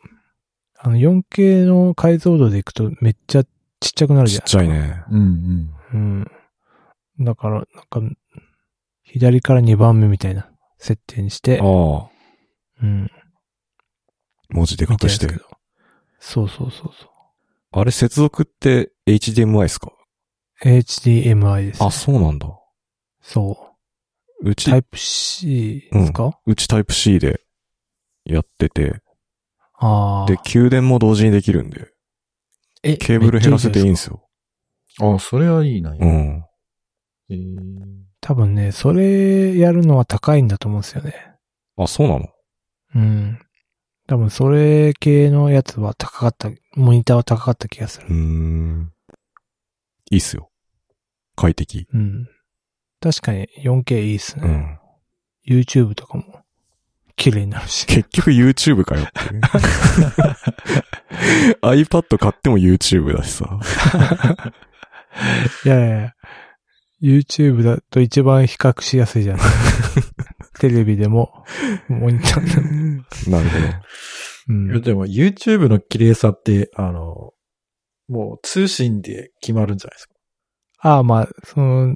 [0.81, 4.95] あの 4K の解像度でいくとめっちゃちっちゃくなるじちっゃないですか。
[4.95, 5.03] ちゃいね。
[5.11, 6.27] うんうん。
[7.19, 7.25] うん。
[7.25, 8.15] だから、なんか、
[9.03, 12.09] 左から2番目みたいな設定にしてあ、あ。
[12.81, 13.11] うん。
[14.49, 15.45] 文字でかくしてる
[16.19, 17.09] そうそうそうそう。
[17.71, 19.91] あれ接続って HDMI ですか
[20.63, 21.87] ？HDMI です、ね。
[21.87, 22.47] あ、そうなんだ。
[23.21, 23.75] そ
[24.41, 24.49] う。
[24.49, 27.41] うちタイ、プ C ですか、うちタイプ C で
[28.23, 29.01] やってて、
[29.79, 30.25] ああ。
[30.27, 31.87] で、給電も同時にできるんで、
[32.83, 34.27] えケーブル減らせていいんですよ。
[35.01, 35.91] あ、それはいいな。
[35.91, 36.43] うん。
[37.29, 37.59] えー
[38.21, 41.13] 多分ね、それやるのは高いんだと思うんですよね。
[41.77, 42.27] あ、そうなの？
[42.95, 43.39] うん。
[44.07, 48.13] 多分それ系のやつは高かった、モニターは高かった気がするうー。
[48.13, 48.91] ん。
[50.11, 50.51] いいっすよ。
[51.37, 51.87] 快適。
[51.93, 52.27] うん。
[52.99, 54.79] 確かに 4K いいっすね。
[55.47, 55.59] うん。
[55.61, 56.38] YouTube とかも
[57.19, 57.85] 綺麗になるし。
[57.85, 59.11] 結局 YouTube かよって
[61.61, 63.59] iPad 買っても YouTube だしさ。
[65.65, 66.13] いやいや
[67.01, 69.47] YouTube だと一番比較しやすいじゃない
[70.59, 71.43] テレビでも、
[71.87, 73.03] モニターでも。
[73.37, 73.65] なるほど。
[74.49, 74.81] うん。
[74.81, 77.31] でも YouTube の綺麗さって、あの、
[78.07, 80.13] もう通信で決まるんじゃないですか？
[80.81, 81.95] ああ、まあ、その、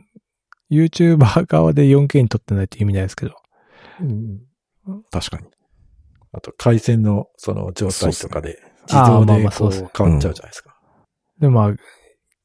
[0.71, 3.35] YouTuber 側で 4K に撮ってないって意味ないですけど。
[4.01, 4.39] うん。
[5.11, 5.47] 確かに。
[6.33, 10.75] あと回線のその状態とかで自動でこう変わっちゃうじゃないですか。
[11.39, 11.73] で、まあ、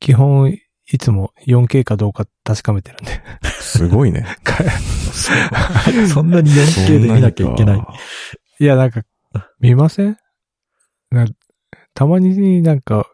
[0.00, 0.56] 基本、
[0.90, 3.22] いつも 4K かどうか確かめてるんで。
[3.60, 4.26] すごいね。
[6.12, 7.86] そんなに 4K で見なきゃいけない。
[8.60, 9.02] いや、なんか、
[9.60, 10.16] 見ません？
[11.10, 11.26] な
[11.94, 13.06] たまになんか、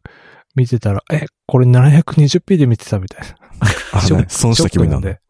[0.54, 3.36] 見てたら、え、これ 720p で見てたみたいな。
[3.92, 5.20] あ、ね、損した気分になんで。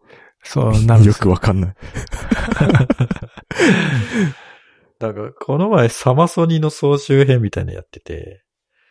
[0.43, 1.75] そう、なるよすくわかんない。
[4.99, 8.43] だから、この前サマソニの総集編みたいなのやってて、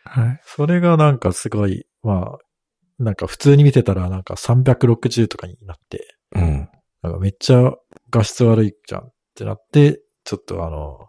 [0.04, 0.40] はい。
[0.44, 2.38] それがなんかすごい、まあ、
[2.98, 6.68] なんか普通に見てたらなんか360とかになって、うん。
[7.02, 7.72] なんかめっちゃ
[8.10, 11.08] 画質悪いじゃんってなって、ちょっとあの、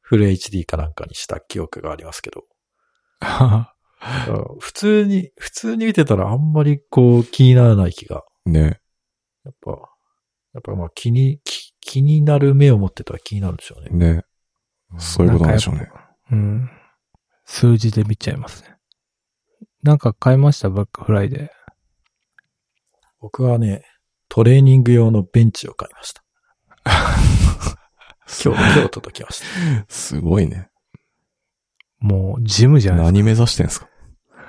[0.00, 2.44] フル HD かなんかにした記憶がありますけど、
[4.60, 8.80] 普通に、普通に見てたらあんまりこう気にならない気が、ね。
[9.44, 9.70] やっぱ、
[10.54, 14.14] やっぱまあ気に、気気になる目を持ってたら気になるんでしょうね。
[14.16, 14.24] ね。
[14.98, 15.88] そういうことなんでしょうね。
[16.32, 16.70] うん。
[17.44, 18.74] 数字で見ちゃいますね。
[19.82, 20.68] なんか買いました？
[20.68, 21.52] バックフライで。
[23.20, 23.84] 僕はね、
[24.28, 26.24] トレーニング用のベンチを買いました。
[28.44, 29.46] 今日、 今日届きました。
[29.88, 30.68] すごいね。
[32.00, 33.88] もう、ジムじゃない何目指してんすか？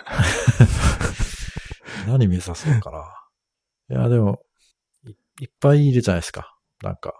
[2.08, 3.95] 何目指すのかな。
[3.95, 4.41] いや、でも
[5.06, 6.56] い、いっぱいいるじゃないですか。
[6.82, 7.13] なんか、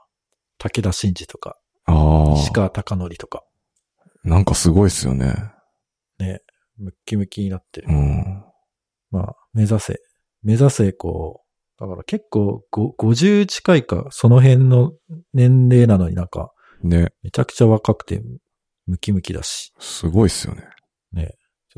[0.58, 2.54] 武田真治とか、あ石あ。
[2.54, 3.43] 川貴則とか、
[4.24, 5.36] なんかすごいっすよね。
[6.20, 6.41] ね、
[6.78, 7.88] ムッキムキになってる。
[7.89, 8.43] うん。
[9.12, 10.02] まあ、目指せ、
[10.43, 14.93] 目指せ、こう、だから結構ご、50近いか、その辺の
[15.34, 16.52] 年齢なのになんか、
[16.84, 17.10] ね。
[17.24, 18.22] めちゃくちゃ若くて、
[18.86, 20.63] ムキムキだし、すごいっすよね。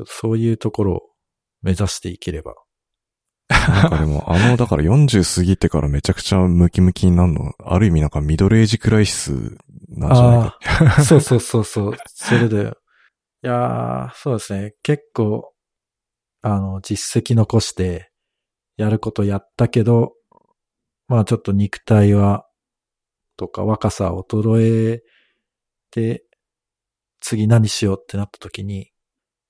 [0.00, 1.00] ょっとそういうところを
[1.62, 2.54] 目指していければ。
[3.50, 9.32] なんかでも、あの、だから40過ぎてからめちゃくちゃムキムキになるの、ある意味なんかミドルエイジクライシス
[9.88, 11.02] なんじゃないか。
[11.02, 11.96] そうそうそうそう。
[12.06, 12.72] それで、
[13.42, 14.74] いやー、そうですね。
[14.82, 15.52] 結構、
[16.42, 18.12] あの、実績残して、
[18.76, 20.14] やることやったけど、
[21.08, 22.46] まあちょっと肉体は、
[23.36, 25.02] とか若さ衰え
[25.90, 26.24] て、
[27.20, 28.92] 次何しようってなった時に、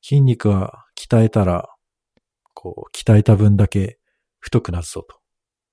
[0.02, 1.68] 筋肉は鍛えたら、
[2.62, 3.98] こう、鍛えた分だけ
[4.38, 5.18] 太くなるぞ、と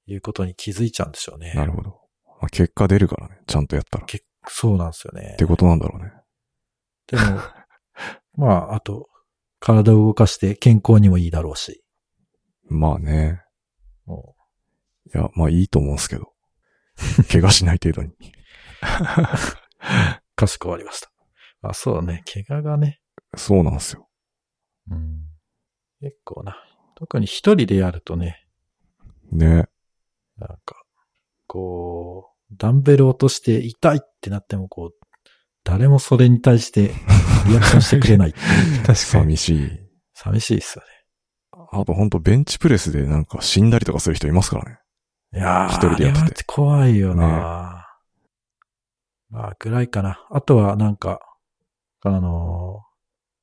[0.05, 1.51] いうことに気づいちゃうんでしょうね。
[1.53, 1.99] なるほど。
[2.39, 3.41] まあ結果出るからね。
[3.45, 4.03] ちゃんとやったら。
[4.03, 5.35] っ結そうなんですよね。
[5.37, 6.13] てことなんだろうね。
[7.07, 7.41] でも、
[8.47, 9.09] まあ、あと、
[9.59, 11.83] 体を動かして健康にもいいだろうし。
[12.69, 13.41] まあね。
[14.05, 14.37] も
[15.13, 16.31] いや、まあいいと思うんすけど。
[17.29, 18.09] 怪我しない程度に。
[18.09, 18.13] う、
[20.37, 21.11] かしこまりました。
[21.63, 22.23] あ、そうね。
[22.31, 23.01] 怪我がね。
[23.35, 24.07] そうなんすよ。
[24.89, 25.27] うん。
[25.99, 26.63] 結構な。
[26.99, 28.47] 特に一人でやるとね、
[29.31, 29.67] ね。
[30.39, 30.81] なんか、
[31.45, 35.07] こダンベル落として痛いってなってもこう、
[35.63, 36.91] 誰もそれに対して
[37.47, 38.81] リアクションしてくれないっていう。
[38.85, 38.97] 確かに。
[38.97, 39.79] 寂しい。
[40.15, 40.83] 寂しいっすよ
[41.71, 44.79] あとほんとベンチプレスでなんか死んだりとかする人いますからね。
[45.33, 45.39] ね。
[45.39, 47.87] いやー、一人でやっててあれは怖いよな、
[49.29, 50.25] まあ、ぐらいかな。
[50.31, 51.19] あとはなんか、
[52.01, 52.81] あの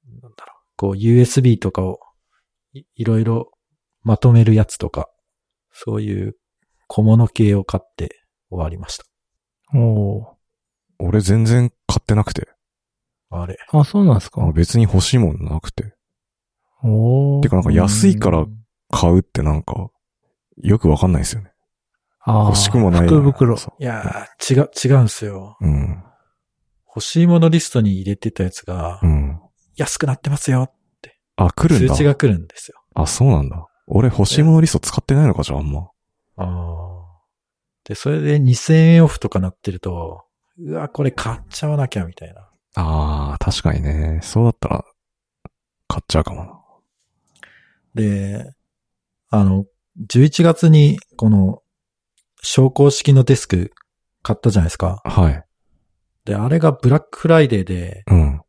[0.09, 2.01] ーなんだろう、こう USB とかを
[2.75, 3.51] いいろいろ
[4.03, 5.09] まとめるやつとか、
[5.73, 6.37] そういう
[6.89, 9.05] 小物系を買って終わりました。
[9.77, 10.25] おー
[10.99, 12.49] 俺全然買ってなくて。
[13.31, 13.57] あれ。
[13.73, 15.95] あ、そうなんですかあ別に欲しいもんなくて。
[16.83, 18.59] おーてかなんか安いからうん
[18.91, 19.89] 買うってなんか、
[20.63, 21.53] よくわかんないですよね。
[22.21, 23.09] あー欲しくもない。
[23.09, 23.57] 福袋。
[23.57, 25.57] そいやー、違う、違うんすよ。
[25.61, 26.05] ううん。
[26.87, 29.41] 欲しいものリストに入れてたやつがう、ん。
[29.77, 30.73] 安くなってますよ。
[31.37, 31.95] あ、来るんだ。
[31.95, 32.81] 通知が来るんですよ。
[32.95, 33.67] あ、そうなんだ。
[33.87, 35.91] 俺欲しいものリスト使ってないのか、じゃああんま。
[36.37, 37.05] ああ。
[37.85, 40.25] で、それで2000円オフとかなってると、
[40.59, 42.49] うわ、これ買っちゃわなきゃみたいな。
[42.77, 44.21] ああ、確かにね。
[44.23, 44.85] そうだったら、
[45.89, 46.61] 買っちゃうかもな。
[47.95, 48.53] で、
[49.31, 49.65] あの、
[50.09, 51.61] 11月にこの、
[52.43, 53.73] 昇降式のデスク
[54.23, 55.01] 買ったじゃないですか。
[55.05, 55.45] はい。
[56.25, 58.41] で、あれがブラックフライデーで、うん。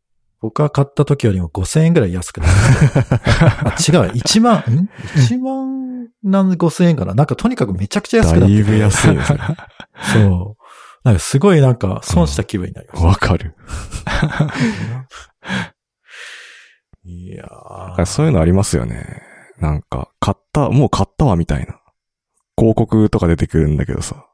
[0.46, 2.56] 僕が買った時よりも5000円ぐらい安くなって
[3.98, 7.16] あ、違う、1万、ん ?1 万なんで5000円かな？
[7.16, 9.40] なんかとにかくめちゃくちゃ安くなっだいぶ安いですね。
[10.14, 10.64] そう。
[11.04, 13.08] なんかすごいなんか損した気分になりました。
[13.08, 13.56] わかる。
[17.04, 19.24] いやーそういうのありますよね。
[19.60, 21.80] なんか、買った、もう買ったわ、みたいな。
[22.58, 24.28] 広告とか出てくるんだけどさ。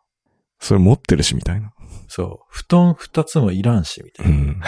[0.60, 1.74] それ持ってるし、みたいな。
[2.08, 2.46] そう。
[2.50, 4.36] 布団二つもいらんし、みたいうな。
[4.36, 4.62] ん。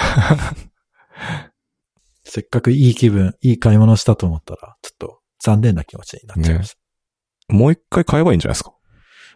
[2.23, 6.77] せっかくいい気分、いい買い物したと思ったら、ちょっと残念な気持ちになっちゃいまし
[7.49, 8.73] もう一回買えばいいんじゃないですか？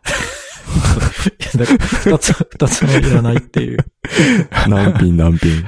[0.03, 0.07] た。
[1.29, 3.77] いやだから二つ、 二つもいらないっていう。
[4.67, 5.65] 何品何品？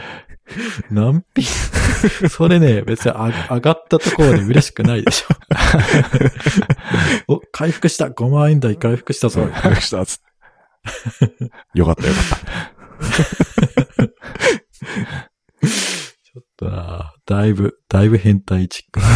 [0.89, 1.45] 何品？
[2.29, 7.33] それね、別に上が上がったところで嬉しくないでしょ。
[7.33, 9.45] お、回復した !5 万円台回復したぞ。
[9.61, 10.21] 回復した、つ。
[11.73, 12.25] よかったよかっ
[15.61, 15.98] た。
[16.65, 18.99] だいぶ、だいぶ変態チック。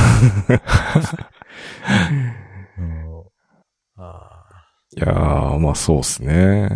[2.78, 3.24] うん
[3.98, 4.44] あ
[4.96, 6.70] いやー、まあそうっすね。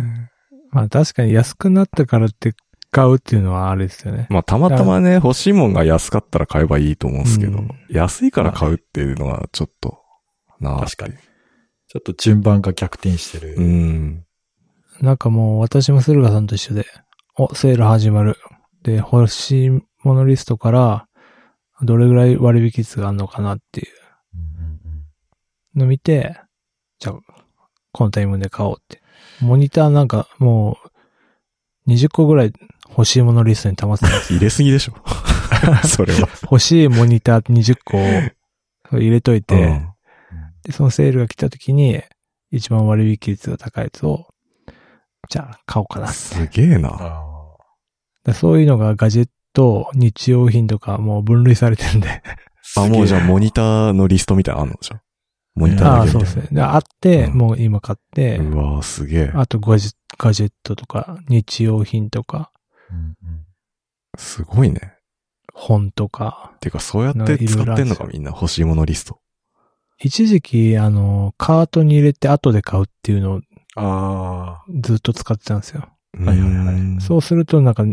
[0.70, 2.54] まあ確かに安くなったからって
[2.90, 4.26] 買うっていうのはあれですよね。
[4.30, 9.98] まあたまたまね、欲しいもんが安かったら買えばいいと思うんですけど、うん安いから買うっていうのはちょっと、
[10.60, 10.80] なあ。
[10.80, 11.14] 確かに。
[11.14, 11.16] ー
[11.88, 13.54] ちょっと順番が逆転してる。
[13.56, 14.24] うん。
[15.00, 16.84] なんかもう私も駿河さんと一緒で、
[17.36, 18.36] お、セール始まる。
[18.82, 19.70] で、欲しい
[20.02, 21.08] ものリストから、
[21.82, 26.40] どれぐらい割引率があるのかなっていうのを見て、
[26.98, 27.20] じゃあ、
[27.92, 29.00] このタイミングで買おうって。
[29.40, 30.78] モニターなんかも
[31.86, 32.52] う、20個ぐらい
[32.90, 34.94] 欲しいものリストに溜まってたんですよ入れすぎでしょ。
[35.86, 36.28] それは。
[36.42, 37.98] 欲しいモニター20個
[38.96, 39.88] を入れといて、うん
[40.68, 42.02] で、そのセールが来た時に、
[42.50, 44.26] 一番割引率が高いやつを、
[45.30, 46.14] じゃあ買おうかなって。
[46.14, 47.24] すげえな。
[48.34, 52.22] そういうのがガジェット、日用品とかもう分類されてるんで。
[52.76, 55.00] ー あ、もうじゃあモニターのリストみたいなのあんのじゃん。
[55.54, 56.56] モニターああ、だけみたいそうですね。
[56.56, 58.44] で、あって、うんもう今買って、な。
[58.44, 59.32] うわーすげえ。
[59.34, 62.50] あとガジェガジェットとか、日用品とか、
[62.90, 63.14] うんうん
[64.16, 64.94] すごいね。
[65.54, 66.52] 本とか。
[66.60, 69.20] てか、そうやって使ってんのかみんな欲しいものリスト。
[70.00, 73.40] 一時期、あの、カートに入れて後で買うっていうのを
[73.76, 75.88] あずっと使ってたんですよ。
[76.18, 77.84] はいはいはいうんそうすると、なんか、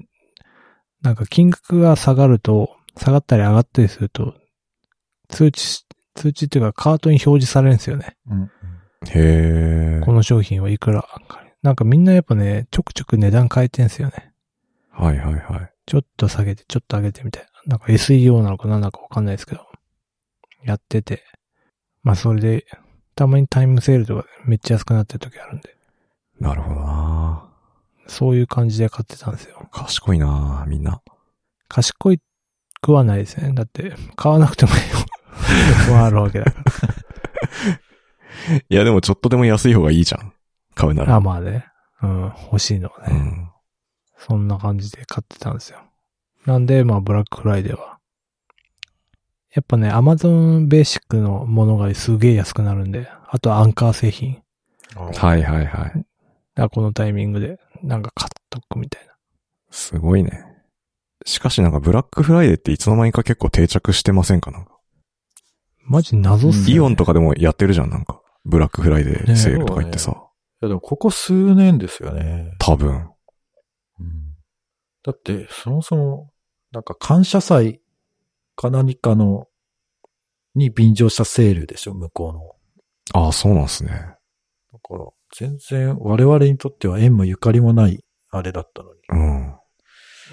[1.06, 4.34] なんか金額が下がると、下がったり上がったりすると、
[5.30, 8.18] 通知、通知っていうかカートに表示されるんですよね。
[8.30, 8.34] あ。
[8.34, 8.50] うんうん
[9.08, 10.02] へえ。
[10.04, 11.46] この商品はいくらか。
[11.62, 14.34] なんかみんなやっぱね、ちょくちょく値段変えてんすよね。
[14.90, 15.72] はいはいはい。
[15.86, 17.50] ちょっと下げて、ちょっと上げてみたいな。
[17.68, 19.62] なんか SEO なのか何なのかわかんないですけど。
[20.64, 21.24] やってて。
[22.02, 22.66] まあそれで、
[23.16, 25.76] たまにタイムセールとかでめっちゃ安くなってる時あるんで。
[26.40, 27.55] なるほどな
[28.08, 29.68] そういう感じで買ってたんですよ。
[29.72, 31.02] 賢いなみんな。
[31.68, 32.20] 賢い
[32.82, 33.54] くはないですね。
[33.54, 34.98] だって、買わなくてもいいよ。
[35.94, 36.64] はあるわけだか
[38.70, 40.34] いやでもちょっとでも安い方がいいじゃん。
[40.76, 41.10] 買うなら。
[41.10, 41.16] ら。
[41.16, 41.66] あ、まあね。
[42.02, 43.18] うん、欲しいのはね。
[43.18, 43.50] うん。
[44.18, 45.80] そんな感じで買ってたんですよ。
[46.46, 47.98] なんで、まあ、ブラックフライデーは。
[49.54, 54.42] やっぱね、アマゾンベーシックのものがすげえ安くなるんで、あとはアンカー製品。
[54.96, 56.70] はいはいはい。
[56.70, 59.14] このタイミングで、なんか買っとくみたいな。
[59.72, 60.44] すごいね。
[61.26, 64.52] しかしなんかブラックフライデーっていつの間にか結構定着してませんか？
[64.52, 64.78] なんか。
[65.84, 66.76] マジ謎っすね。
[66.76, 68.22] イオンとかでもやってるじゃん、なんか。
[68.44, 70.12] ブラックフライデーセールとか言ってさ。
[70.62, 72.52] やでもここ数年ですよね。
[72.60, 73.10] 多分。
[74.00, 74.36] うん
[75.04, 76.32] だって、そもそも、
[76.72, 77.80] なんか感謝祭
[78.56, 79.48] か何かの、
[80.56, 82.34] に便乗したセールでしょ、向こう
[83.14, 83.22] の。
[83.26, 83.92] ああ、そうなんですね。
[83.92, 84.18] だか
[84.98, 85.06] ら、
[85.38, 88.00] 全然我々にとっては縁もゆかりもない
[88.32, 89.00] あれだったのに。
[89.10, 89.56] うん。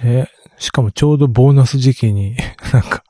[0.05, 0.27] え、
[0.59, 2.37] しかもちょうどボーナス時期に、
[2.73, 3.03] なんか、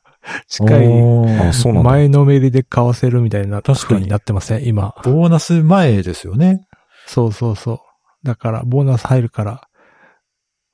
[0.49, 4.95] 近いおーあそうなんだ前のめりで買わせるみたいな確かに風になってません今。
[5.05, 6.66] ボーナス前ですよね。
[7.07, 7.78] そうそうそう。
[8.22, 9.68] だから、ボーナス入るから、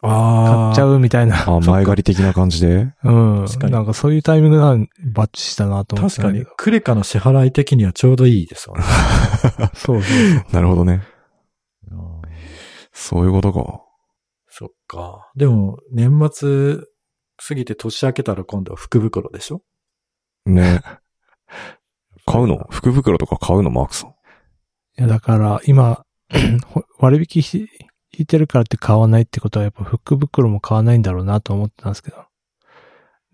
[0.00, 1.36] 買あっちゃうみたいな。
[1.48, 2.92] ああ、前借り的な感じで？
[3.04, 3.10] う
[3.42, 3.44] ん。
[3.46, 4.76] 確かになんかそういうタイミングが
[5.12, 8.82] バッチしたなと思って確かにクレカの支払い的にはちょうどいいですよね。
[9.74, 10.44] そうそうそう。
[10.54, 11.02] なるほどね。
[11.90, 11.98] うん
[12.92, 13.80] そういうことか。
[14.48, 15.30] そっか。
[15.36, 16.78] でも、年末
[17.46, 19.62] 過ぎて年明けたら今度は福袋でしょ？
[20.46, 20.82] ね。
[22.26, 22.66] 買うの？
[22.70, 23.70] 福袋とか買うの？
[23.70, 24.10] マークさん。
[24.10, 24.12] い
[24.96, 26.02] や、だから、今、
[26.66, 27.68] ほ割引ひ
[28.18, 32.16] 引いてるからって買わないってことは、やっぱ福袋も買わないんだろうなと思ってたんですけど。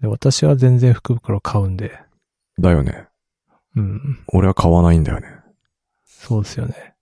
[0.03, 1.99] で私は全然福袋買うんで。
[2.61, 3.09] だよね。
[3.77, 4.25] うん。
[4.29, 5.29] 俺は買わないんだよね。
[6.05, 6.95] そうですよね。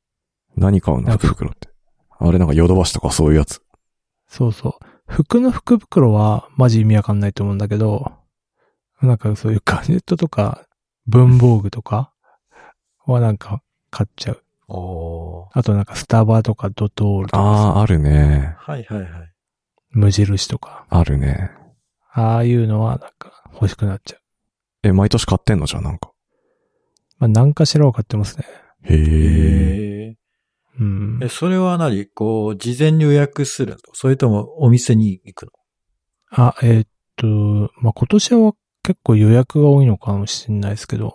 [0.56, 1.10] 何買うの？
[1.12, 1.68] 福袋って。
[2.18, 3.60] あれなんかヨドバシとかそういうやつ。
[4.28, 4.72] そうそう。
[5.08, 8.12] 服の福袋はマジ意味わかんないと思うんだけど、
[9.00, 10.66] なんかそういうガジェットとか
[11.06, 12.12] 文房具とか
[13.04, 13.60] はなんか
[13.90, 14.42] 買っちゃう。
[15.54, 18.54] あとなんかスタバとかドトールとかああ、あるね。
[18.58, 19.10] はいはいはい。
[19.90, 21.50] 無印とか、あるね。
[22.12, 24.20] ああいうのはなんか欲しくなっちゃう。
[24.84, 26.12] え、毎年買ってんのじゃあなんか？
[27.18, 28.46] まあ何かしらは買ってますね。
[28.84, 30.16] へえ。
[30.80, 31.20] うん。
[31.22, 32.06] え、それは何？
[32.06, 35.52] こう、事前に予約するんですかそれともお店に行くの？
[36.30, 37.26] あ、えーっと、
[37.80, 38.52] まあ今年は
[38.82, 41.14] 結構予約が多いのかもしれないですけど、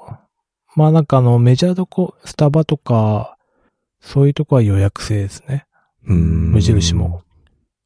[0.76, 3.37] まあなんかあのメジャーどこ、スタバとか、
[4.00, 5.66] そういうとこは予約制ですね。
[6.06, 6.52] うーん。
[6.52, 7.24] 無印も。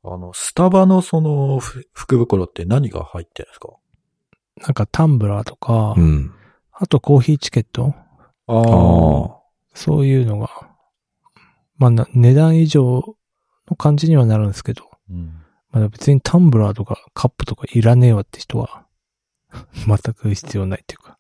[0.04, 3.70] あの、スタバのそのふ福袋って何が入ってるんですか？
[4.58, 6.34] なんかタンブラーとか、うん。
[6.72, 7.94] あとコーヒーチケット
[8.48, 9.42] あああ。
[9.74, 10.50] そういうのが、
[11.78, 13.16] まあな値段以上
[13.70, 15.36] の感じにはなるんですけど、うん。
[15.72, 18.86] まあ別にタンブラーとかカップとかいらねえわって人は、
[19.88, 21.18] 全く必要ないっていうか。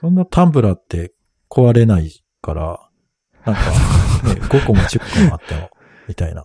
[0.00, 1.12] そんなタンブラーって
[1.48, 2.87] 壊れないから、
[3.44, 5.70] なんか、ね、5個も10個もあっても、
[6.08, 6.44] みたいな。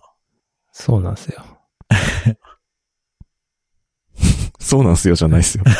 [0.72, 1.44] そうなんですよ。
[4.64, 5.64] そうなんすよじゃないっすよ。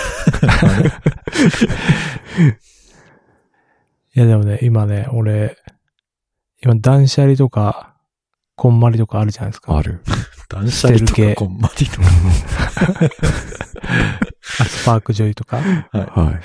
[4.14, 5.56] いやでもね、今ね、俺、
[6.62, 7.96] 今断捨離とか、
[8.56, 9.76] こんまりとかあるじゃないですか。
[9.76, 10.02] ある。
[10.48, 12.06] 断捨離とかこんまりとか。
[14.60, 15.56] あ spark joy とか。
[15.90, 16.40] はい。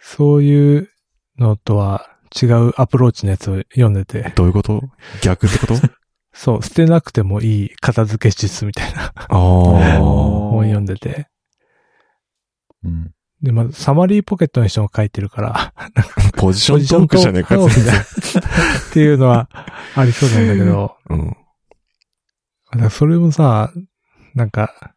[0.00, 0.90] そういう
[1.38, 2.09] のとは
[2.40, 4.82] 違うアプローチのやつを読んでて、どういうこと？
[5.22, 5.74] 逆ってこと？
[6.32, 9.36] そう、捨てなくてもいい片付け術みたいなああ。
[9.36, 11.28] 本読んでて。
[12.84, 13.12] うん。
[13.42, 15.74] で、まず、サマリーポケットの人が書いてるから、
[16.36, 18.42] ポジショントークじゃねえかポジショントー
[18.82, 19.48] クっていうのは
[19.96, 21.36] ありそうなんだけど、うん。
[22.78, 23.72] だそれもさ、
[24.34, 24.94] なんか、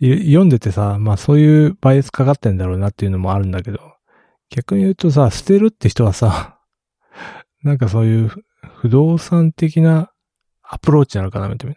[0.00, 3.78] い読んでてさ、まあそういうバイアスかかってんだろうなっていうのもあるんだけど、
[4.50, 6.53] 逆に言うとさ、捨てるって人はさ、
[7.64, 8.30] なんかそういう
[8.76, 10.12] 不動産的な
[10.62, 11.76] アプローチなのかなみたいな。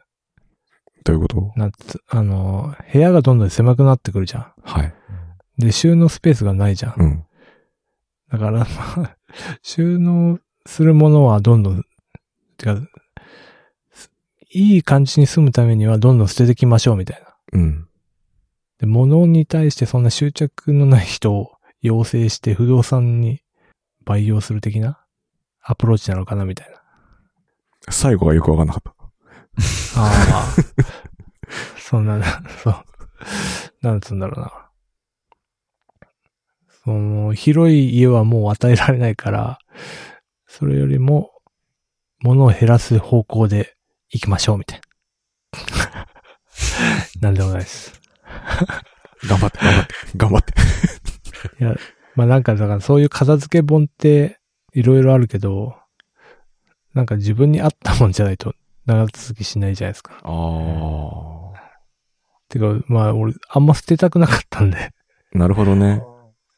[1.04, 1.54] どういうこと？
[1.56, 4.54] なんつ、あの、部屋がどんどん狭くなってくるじゃん。
[4.64, 4.94] はい。
[5.58, 6.94] で、収納スペースがないじゃん。
[6.98, 7.26] うん。
[8.30, 9.18] だから、まあ、
[9.64, 11.84] 収納するものはどんどん、
[12.58, 12.78] てか、
[13.92, 14.12] す
[14.52, 17.34] いい感じに住むためにはどんどん捨てていきましょうみたいな。
[17.54, 17.88] うん。
[18.80, 23.42] で、物に対してそんな執着のない人を養成して不動産に
[24.04, 25.00] 培養する的な
[25.70, 26.82] アプローチなのかなみたいな。
[27.92, 28.92] 最後がよくわかんなかった。
[30.00, 30.48] ああ。
[31.78, 32.22] そんな、
[32.64, 32.76] そう。
[33.82, 34.70] なんつうんだろうな。
[36.86, 39.60] その、広い家はもう与えられないから、
[40.48, 41.34] それよりも、
[42.22, 43.76] 物を減らす方向で
[44.10, 44.82] 行きましょうみたい
[45.92, 46.08] な。
[47.20, 47.92] なんでもないです。
[49.28, 50.54] 頑張って、頑張って、頑張って。
[51.60, 51.76] いや、
[52.16, 54.37] まあなんか、だからそういう片付け本って
[54.78, 55.76] いろいろあるけど、
[56.94, 58.54] なんか自分に合ったもんじゃないと
[58.86, 60.20] 長続きしないじゃないですか。
[60.22, 61.60] ああ。
[62.48, 64.92] てか、まあ俺、あんま捨てたくなかったんで。
[65.34, 66.04] なるほどね。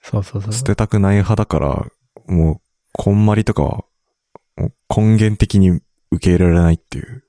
[0.01, 0.51] そうそうそう。
[0.53, 1.86] 捨てたくない派だから、
[2.28, 2.61] もう、
[2.91, 3.86] こんまりとかは、
[4.93, 5.82] 根源的に受
[6.20, 7.24] け入れられないっていう。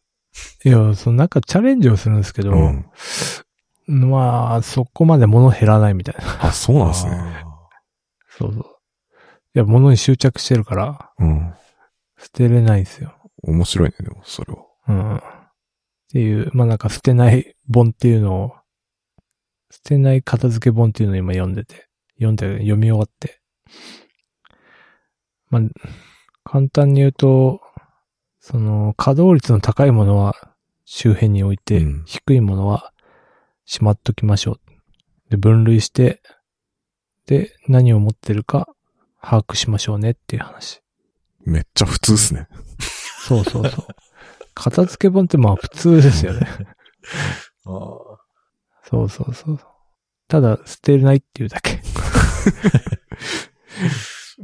[0.64, 4.10] いや、そのなんかチャレンジをするんですけど、うん。
[4.10, 6.48] まあ、そこまで物減らないみたいな。
[6.48, 7.44] あ、そうなんですね。
[8.28, 8.79] そうそう。
[9.54, 11.54] いや、物に執着してるから、うん。
[12.18, 13.14] 捨てれないんですよ。
[13.42, 14.64] 面白いね、でも、それは。
[14.88, 15.16] うん。
[15.16, 15.20] っ
[16.12, 18.52] ていう、まあなんか捨てない本っていうのを、
[19.70, 23.40] 捨てない片付け本っていうのを今読んでて、読んで、読み終わって。
[25.48, 25.62] まあ、
[26.44, 27.60] 簡単に言うと、
[28.38, 30.34] その、稼働率の高いものは
[30.84, 32.92] 周辺に置いて、うん低いものは
[33.64, 34.60] しまっときましょう。
[35.30, 36.22] で、分類して、
[37.26, 38.68] で、何を持ってるか
[39.22, 40.80] 把握しましょうねっていう話。
[41.44, 42.48] めっちゃ普通っすね。
[43.26, 43.86] そうそうそう。
[44.54, 46.46] 片付け本ってまあ普通ですよね。
[47.66, 47.70] あ
[48.88, 49.58] そうそうそう。
[50.28, 51.80] ただ、捨てないっていうだけ。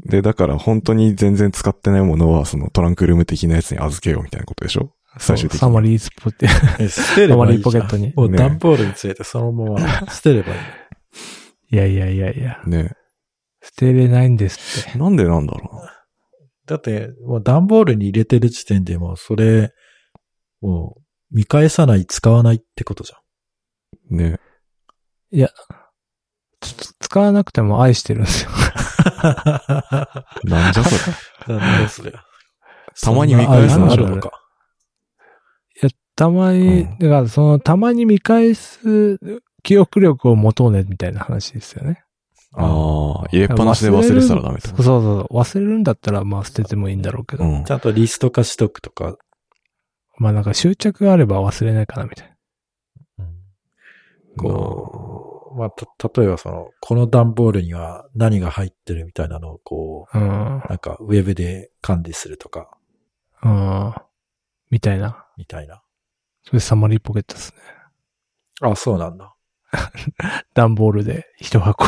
[0.05, 4.93] で、だから本当に全然使ってないものは、そのトランクルーム的なやつに預けようみたいなことでしょ？
[5.18, 5.59] 最終的に。
[5.61, 6.47] サマリースポって。
[6.79, 10.61] え捨てればいいじゃんたまにポケットにもうね段ボールについてそのまま捨てればいい。
[11.74, 12.61] いやいやいやいや。
[12.66, 12.93] ね
[13.66, 14.98] 捨てれないんですって。
[14.98, 15.92] なんでなんだろうな。
[16.66, 19.72] だって、もう段ボールに入れてる時点でもうそれ、
[20.60, 21.02] もう
[21.34, 23.12] 見返さない、使わないってことじ
[24.10, 24.38] ね
[26.60, 28.50] ちょっと使わなくても愛してるんですよ。
[29.22, 30.50] ゃん。
[30.50, 31.10] なんじゃそ
[31.48, 31.58] れ。
[31.58, 32.12] なんだそれ。
[33.02, 34.30] たまに見返すのあるのか。
[35.82, 39.18] いや、たまに、うんだからその、たまに見返す
[39.62, 42.05] 記憶力を持とうね、みたいな話ですよね。
[42.59, 44.82] ああ、入れっぱなしで忘れてたらダメだそう。
[44.82, 45.36] そうそう。
[45.36, 47.44] 忘れるんだったら、まあ捨ててもいいんだろうけど。
[47.44, 47.70] うんち。
[47.70, 49.16] ゃんとリスト化しとくとか。
[50.18, 52.36] まあなんか執着があれば忘れないかな、みたい
[54.36, 55.86] こう、まあ、た、
[56.20, 60.20] 例えばその、この段ボールには何が入ってるみたいなのをこな。
[60.20, 62.70] う、なんかウェブで管理するとか、
[63.42, 63.86] うん。
[63.86, 63.94] うん。
[64.70, 65.26] みたいな。
[65.36, 65.82] みたいな。
[66.44, 67.59] それサマリーポケットですね。
[68.61, 69.34] あ、そうなんだ。
[70.54, 71.86] 段ボールで一箱、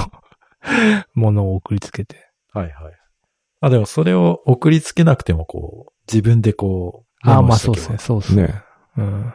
[1.14, 2.30] 物を送りつけて。
[2.52, 2.92] はいはい。
[3.61, 7.98] あ、でもそれを送りつけなくてもこう、自分でこう、ああ、まあそうですね。
[7.98, 8.42] そうですね。
[8.44, 8.62] ね
[8.96, 9.34] うん。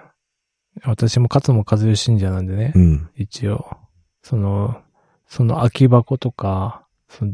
[0.86, 2.72] 私も勝も和義信者なんでね。
[2.76, 3.10] うん。
[3.16, 3.66] 一応。
[4.22, 4.82] その、
[5.28, 7.34] その空き箱とか、その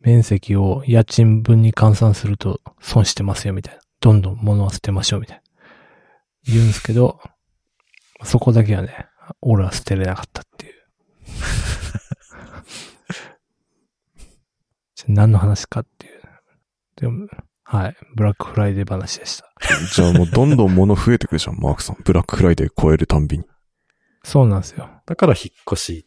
[0.00, 3.80] 面積を家賃分に換算すると損してますよ、みたいな。
[4.00, 5.42] どんどん物を捨てましょう、みたいな。
[6.44, 7.20] 言うんですけど、
[8.24, 9.06] そこだけはね、
[9.40, 10.74] 俺は捨てれなかったっていう。
[14.94, 16.22] じゃあ何の話かっていう。
[16.96, 17.26] でも、
[17.64, 17.96] はい。
[18.14, 19.52] ブラックフライデー話でした。
[19.94, 21.96] じゃあもうどんどん物増えてくるじゃん、マークさん。
[22.04, 23.44] ブラックフライデー超えるたんびに。
[24.22, 24.88] そうなんですよ。
[25.06, 26.06] だから引っ越し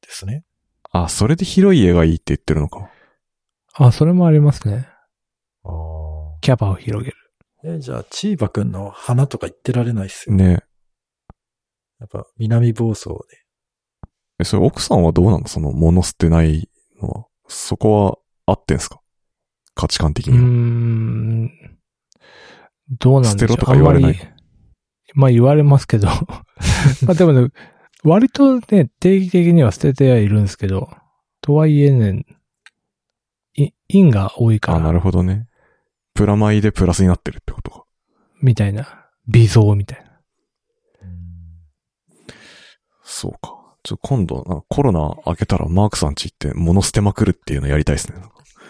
[0.00, 0.44] ですね。
[0.90, 2.90] あ、それで広い家がいいって言ってるのか。
[3.74, 4.88] あ、それもありますね。
[5.64, 5.68] あ
[6.40, 7.16] キャパを広げる。
[7.64, 10.34] え、じゃあ、チーバくんの花とか言ってられないっすよ。
[10.34, 10.60] ね
[12.00, 13.38] やっぱ、南房総で。
[14.40, 16.68] え、それ奥さんはどうなのその物捨てない
[17.00, 17.26] のは。
[17.48, 19.00] そこは合ってんすか？
[19.74, 20.44] 価値観的には。
[20.44, 21.50] ん。
[22.98, 24.34] どうなんでしょう捨てろとか言われない？
[25.14, 26.08] まあ言われますけど。
[27.06, 27.48] まあでもね、
[28.04, 30.90] 割とね、定期的には捨ててはいるんですけど、
[31.40, 32.24] とはいえね、
[33.54, 35.46] い陰が多いかあ、なら、るほどね。
[36.14, 37.84] プラマイでプラスになってるってことか。
[38.40, 39.06] みたいな。
[39.28, 40.10] 微増みたいな。
[43.04, 43.61] そうか。
[43.82, 48.16] ちょ、今度、コロナ明けたらマークさんち行って物捨てまくるっていうのやりたいですね。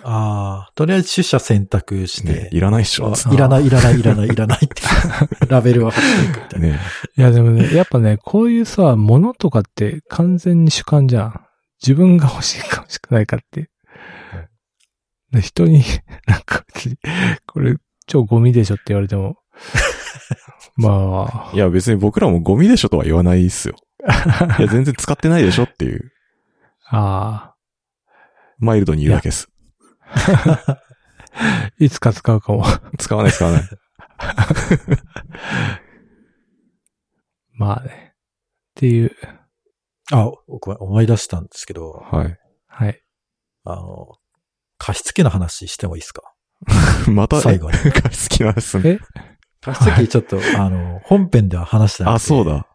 [0.05, 3.13] ああ、とりあえず取捨選択して、ね、いらないっしょ。
[3.13, 4.83] あいらない、いらない、いらない、いらないって、
[5.47, 6.67] ラベルを貼っていくみたいな。
[6.69, 6.81] ね。
[7.17, 11.41] いやでもね、やっぱね、こういうさ、物とかって完全に主観じゃん。
[11.83, 13.71] 自分が欲しいか欲しくないかっていう。
[15.33, 15.83] で人に、
[16.27, 16.65] なんか
[17.47, 19.37] これ超ゴミでしょって言われても、
[20.77, 23.77] まあ、いや、別に僕らもゴミでしょとは言わないっすよ。
[24.59, 26.13] いや、全然使ってないでしょっていう、
[26.89, 27.55] あ
[28.59, 29.49] マイルドに言うだけです。
[30.15, 30.79] あ、
[31.79, 32.65] いつか使うかも。
[32.99, 33.63] 使わない使わない。
[37.55, 38.15] まあね。
[38.15, 39.17] っていう、
[40.13, 42.39] あ、僕は思い出したんですけど、はい。
[42.67, 43.03] はい。
[43.65, 44.17] あの、
[44.79, 46.23] 加湿器の話してもいいですか？
[47.11, 47.79] また、最後に。
[47.79, 47.91] 好
[48.29, 48.99] きなんですね。
[49.61, 52.15] 加湿器ちょっと、あの、本編では話してない。
[52.15, 52.45] あ、そう。
[52.45, 52.67] だ。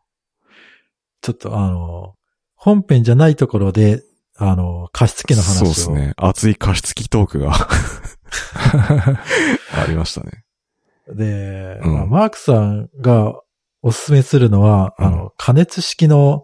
[1.27, 2.13] ちょっとあの、
[2.55, 4.01] 本編じゃないところで、
[4.37, 5.65] あの、加湿器の話を。
[5.73, 6.13] そうですね。
[6.15, 7.51] 熱い加湿器トークが
[9.73, 10.45] ありましたね。
[11.13, 13.33] で、うんまあマークさんが
[13.81, 16.43] おすすめするのは、うんあの、加熱式の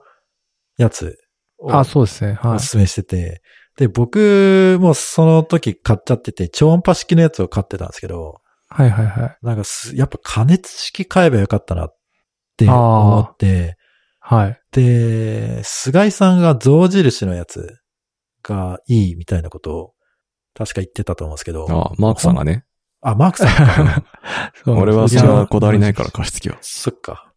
[0.78, 1.18] やつ
[1.60, 2.34] をあ、そうですね。
[2.34, 2.56] はい。
[2.56, 3.42] おすすめしてて、
[3.78, 9.38] で、僕もその時買っちゃってて、超音波式のやつを買ってたんですけど、はいはいはい。
[9.44, 11.96] なんかす、やっぱ加熱式買えばよかったなっ
[12.58, 13.78] て思って、
[14.26, 14.62] はい。
[14.72, 17.76] で、菅井さんが象印のやつ
[18.42, 19.94] がいいみたいなことを
[20.56, 22.64] 確か言ってたと思うんですけど、あ、マークさんがね。
[23.02, 24.04] あ、マークさんか。
[24.66, 26.20] 俺はそんなこだわりないから、か。
[26.20, 26.58] 加湿器は。
[26.62, 27.34] そっか。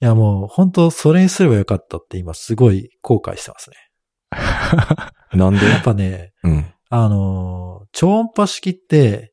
[0.00, 3.76] いやもう、本当それにすればよかったって今すごい後悔してますね。
[5.34, 5.66] なんで？
[5.66, 6.72] やっぱね、うん。
[6.88, 9.32] あのー超音波式って、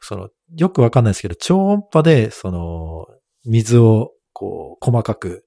[0.00, 3.06] その、よくわかんないですけど、超音波で、その、
[3.44, 5.44] 水を、こう、細かく、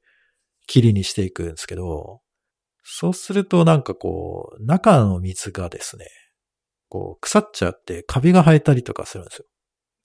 [0.68, 2.22] 霧にしていくんですけど、
[2.84, 6.08] そうするとなんかこう、中の水がですね、
[6.90, 9.46] こう、腐っちゃって、カビが生えたりとかするんですよ。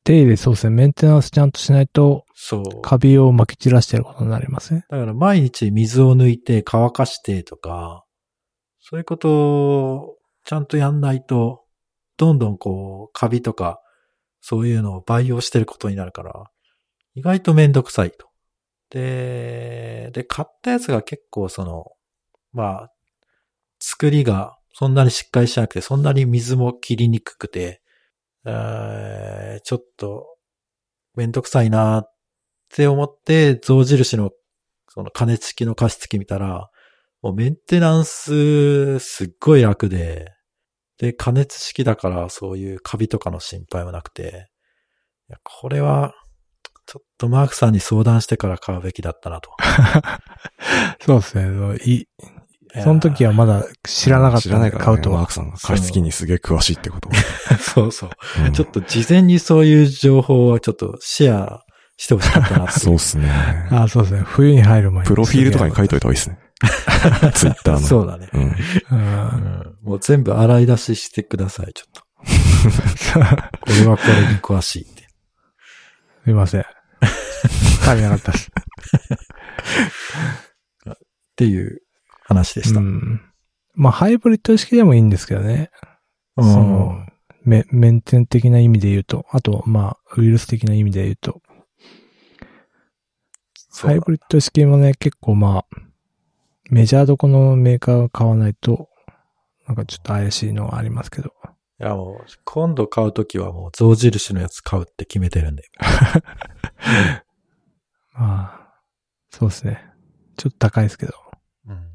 [0.05, 0.75] 手入れそうですね。
[0.75, 2.83] メンテナンスちゃんとしないと、そう。
[2.83, 4.87] カビを撒き散らしてることになりますね。
[4.89, 8.05] だから毎日水を抜いて乾かしてとか、
[8.81, 11.65] そういうことをちゃんとやんないと、
[12.17, 13.83] どんどんこう、カビとか、
[14.41, 16.51] そういうのを培養してることになるから、
[17.15, 18.28] 意外とめんどくさいと。
[18.91, 21.93] で、で、買ったやつが結構その、
[22.53, 22.93] まあ、
[23.81, 27.83] 作りがそんなにしっかりしなくて、そんなに水も切りにくくて、
[28.45, 30.37] えーちょっと、
[31.17, 32.15] めんどくさいなっ
[32.73, 34.31] て思って、象印の
[34.89, 36.71] その加熱式の加湿器見たら、
[37.23, 40.33] もうメンテナンスすっごい楽で、
[40.99, 44.49] で、加熱式だからそういうカビとかの心配もなくて、
[45.43, 46.15] これは、
[46.91, 49.51] ちょっとマークさんに相談してから買うべきだったなと。
[51.05, 51.77] そうですね。
[51.85, 52.07] い
[52.83, 55.33] その時はまだ知らなかった知らないから、ね、買うとはマーク。
[55.35, 57.11] さんが加湿器にすげえ詳しいってこと。
[57.61, 58.11] そうそう。
[58.47, 61.63] うんちょっと事前にそういう情報はちょっとシェア
[61.99, 63.31] してほしかったなってい そうっすね。
[63.71, 64.23] あそうですね。
[64.25, 65.09] 冬に入る前に。
[65.09, 66.39] プロフィールとかに書いといた方がいいですね。
[67.35, 67.81] ツイッターの。
[67.81, 68.43] そうだね、うん。
[68.43, 72.09] うんうんもう全部洗い出ししてください、ちょっと。
[73.67, 75.09] 俺はこれに詳しいって。
[76.25, 76.65] すいません。
[77.83, 78.51] 足りなかったです。
[80.91, 80.95] っ
[81.37, 81.83] ていう
[82.25, 82.81] 話でした。
[82.81, 83.21] うん。
[83.75, 85.71] まあ、ハイブリッド式でもいいんですけどね。
[86.37, 87.07] うんその、
[87.45, 91.41] メ、メンテン的な意味で言うと、あと、まあ、ウイルス的な意味で言うと、
[93.81, 95.67] ハイブリッド式もね、結構まあ、
[96.71, 98.89] メジャーどこのメーカーを買わないと、
[99.67, 101.33] なんかちょっと怪しいのはありますけど。
[101.81, 105.63] いやもう、今度買うときはもう象印のやつ買うって決めてるんで。
[108.19, 108.75] まあ、
[109.31, 109.85] そうですね。
[110.37, 111.13] ちょっと高いですけど。
[111.69, 111.87] うん。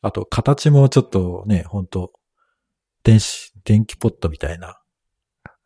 [0.00, 2.12] あと、形もちょっとね、本当
[3.02, 4.80] 電子、電気ポットみたいな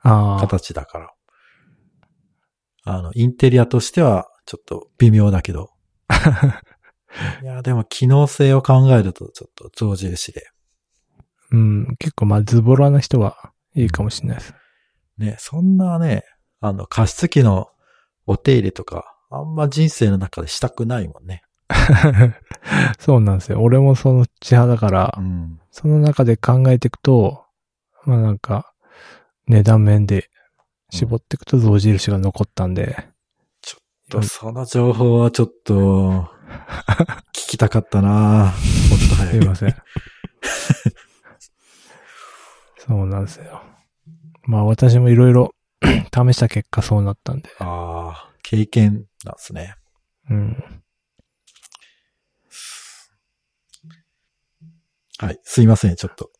[0.00, 1.10] ああ、形だから。
[2.84, 5.70] あの、インテリアとしてはちょっと微妙だけど。
[7.42, 10.50] いや、でも機能性を考えるとちょっと象印で。
[11.50, 14.54] うん、結構まあ、ズボラな人はいいかもしれないです。
[15.18, 16.24] ね、そんなね、
[16.60, 17.68] あの、加湿器の
[18.26, 21.42] お手入れとか、あんま人生の中でしたくないもんね。
[22.98, 23.60] そうなんですよ。
[23.60, 25.60] 俺もその地派だから、ん。
[25.70, 27.44] その中で考えていくと、
[28.04, 28.72] まあなんか、
[29.46, 30.30] 値段面で
[30.90, 33.08] 絞っていくと象印が残ったんで、
[34.08, 36.28] と、その情報はちょっと、
[37.32, 39.30] 聞きたかったなもっと早く。
[39.30, 39.76] すいません。
[42.78, 43.62] そうなんですよ。
[44.44, 45.54] まあ私もいろいろ
[46.12, 47.50] 試した結果そうなったんで。
[47.58, 49.74] ああ、経験なんですね。
[50.30, 50.56] うん。
[55.18, 55.40] はい。
[55.42, 56.30] すいません、ちょっと。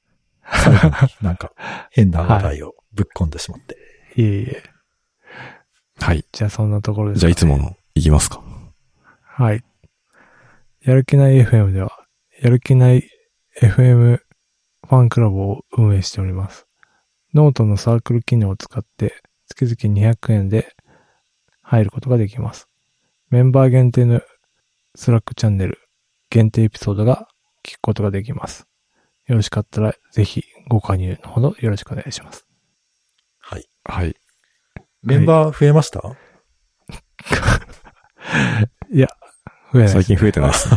[0.43, 1.53] 最後になんか、
[1.93, 3.77] 変な話題をぶっ込んでしまって。
[4.17, 4.63] いえいえ。
[5.99, 6.25] はい。
[6.33, 8.43] じゃあそんなところですじゃあいつもの、いきますか。
[9.21, 9.63] はい。
[10.81, 12.07] やる気ない FM では、
[12.41, 13.07] やる気ない
[13.61, 16.67] FM ファンクラブを運営しております。
[17.35, 20.75] ノートのサークル機能を使って、月々200円で
[21.69, 22.67] 入ることができます。
[23.29, 24.23] メンバー限定の
[24.95, 25.79] Slack チャンネル、
[26.31, 27.29] 限定エピソードが
[27.63, 28.67] 聞くことができます。
[29.27, 32.47] よろしかったら、ぜひご加入のほどよろしくお願いします。
[33.39, 33.69] はい。
[33.85, 34.17] はい。
[35.03, 36.01] メンバー増えました、
[38.91, 39.09] いや、
[39.71, 40.05] 増えないです。
[40.05, 40.71] 最近増えてないです。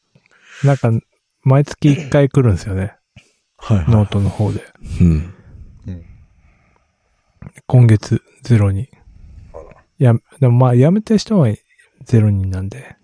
[0.66, 0.90] なんか、
[1.42, 2.96] 毎月1回来るんですよね。
[3.58, 3.90] はいはい。
[3.90, 4.64] ノートの方で。
[5.02, 5.34] うん。
[7.66, 8.88] 今月ゼロに。
[10.04, 11.48] や、でもまあ、辞めた人は
[12.04, 12.96] ゼロ人なんで、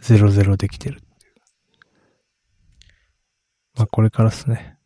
[0.00, 1.34] ゼロゼロできてるっていう。
[3.76, 4.76] まあ、これからですね。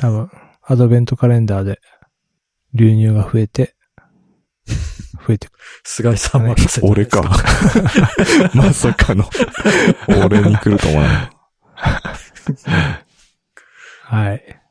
[0.00, 0.30] 多分、
[0.62, 1.80] アドベントカレンダーで
[2.74, 3.74] 流入が増えて、
[5.26, 5.52] 増えてく
[5.84, 6.86] 菅井さん任せて。
[6.86, 7.22] 俺か。
[8.54, 9.24] まさかの、
[10.24, 11.30] 俺に来ると思わない。
[14.02, 14.61] はい。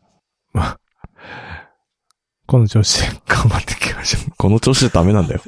[2.51, 4.31] まあ、この調子で頑張っていきましょう。
[4.37, 5.41] この調子じゃダメなんだよ。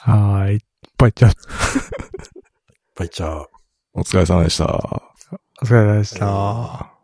[0.00, 0.54] はーい。
[0.54, 0.60] いっ
[0.96, 1.32] ぱいじゃあ
[2.96, 3.46] バイチャー。
[3.92, 4.64] お疲れ様でした。
[5.62, 6.97] 疲れ様でした。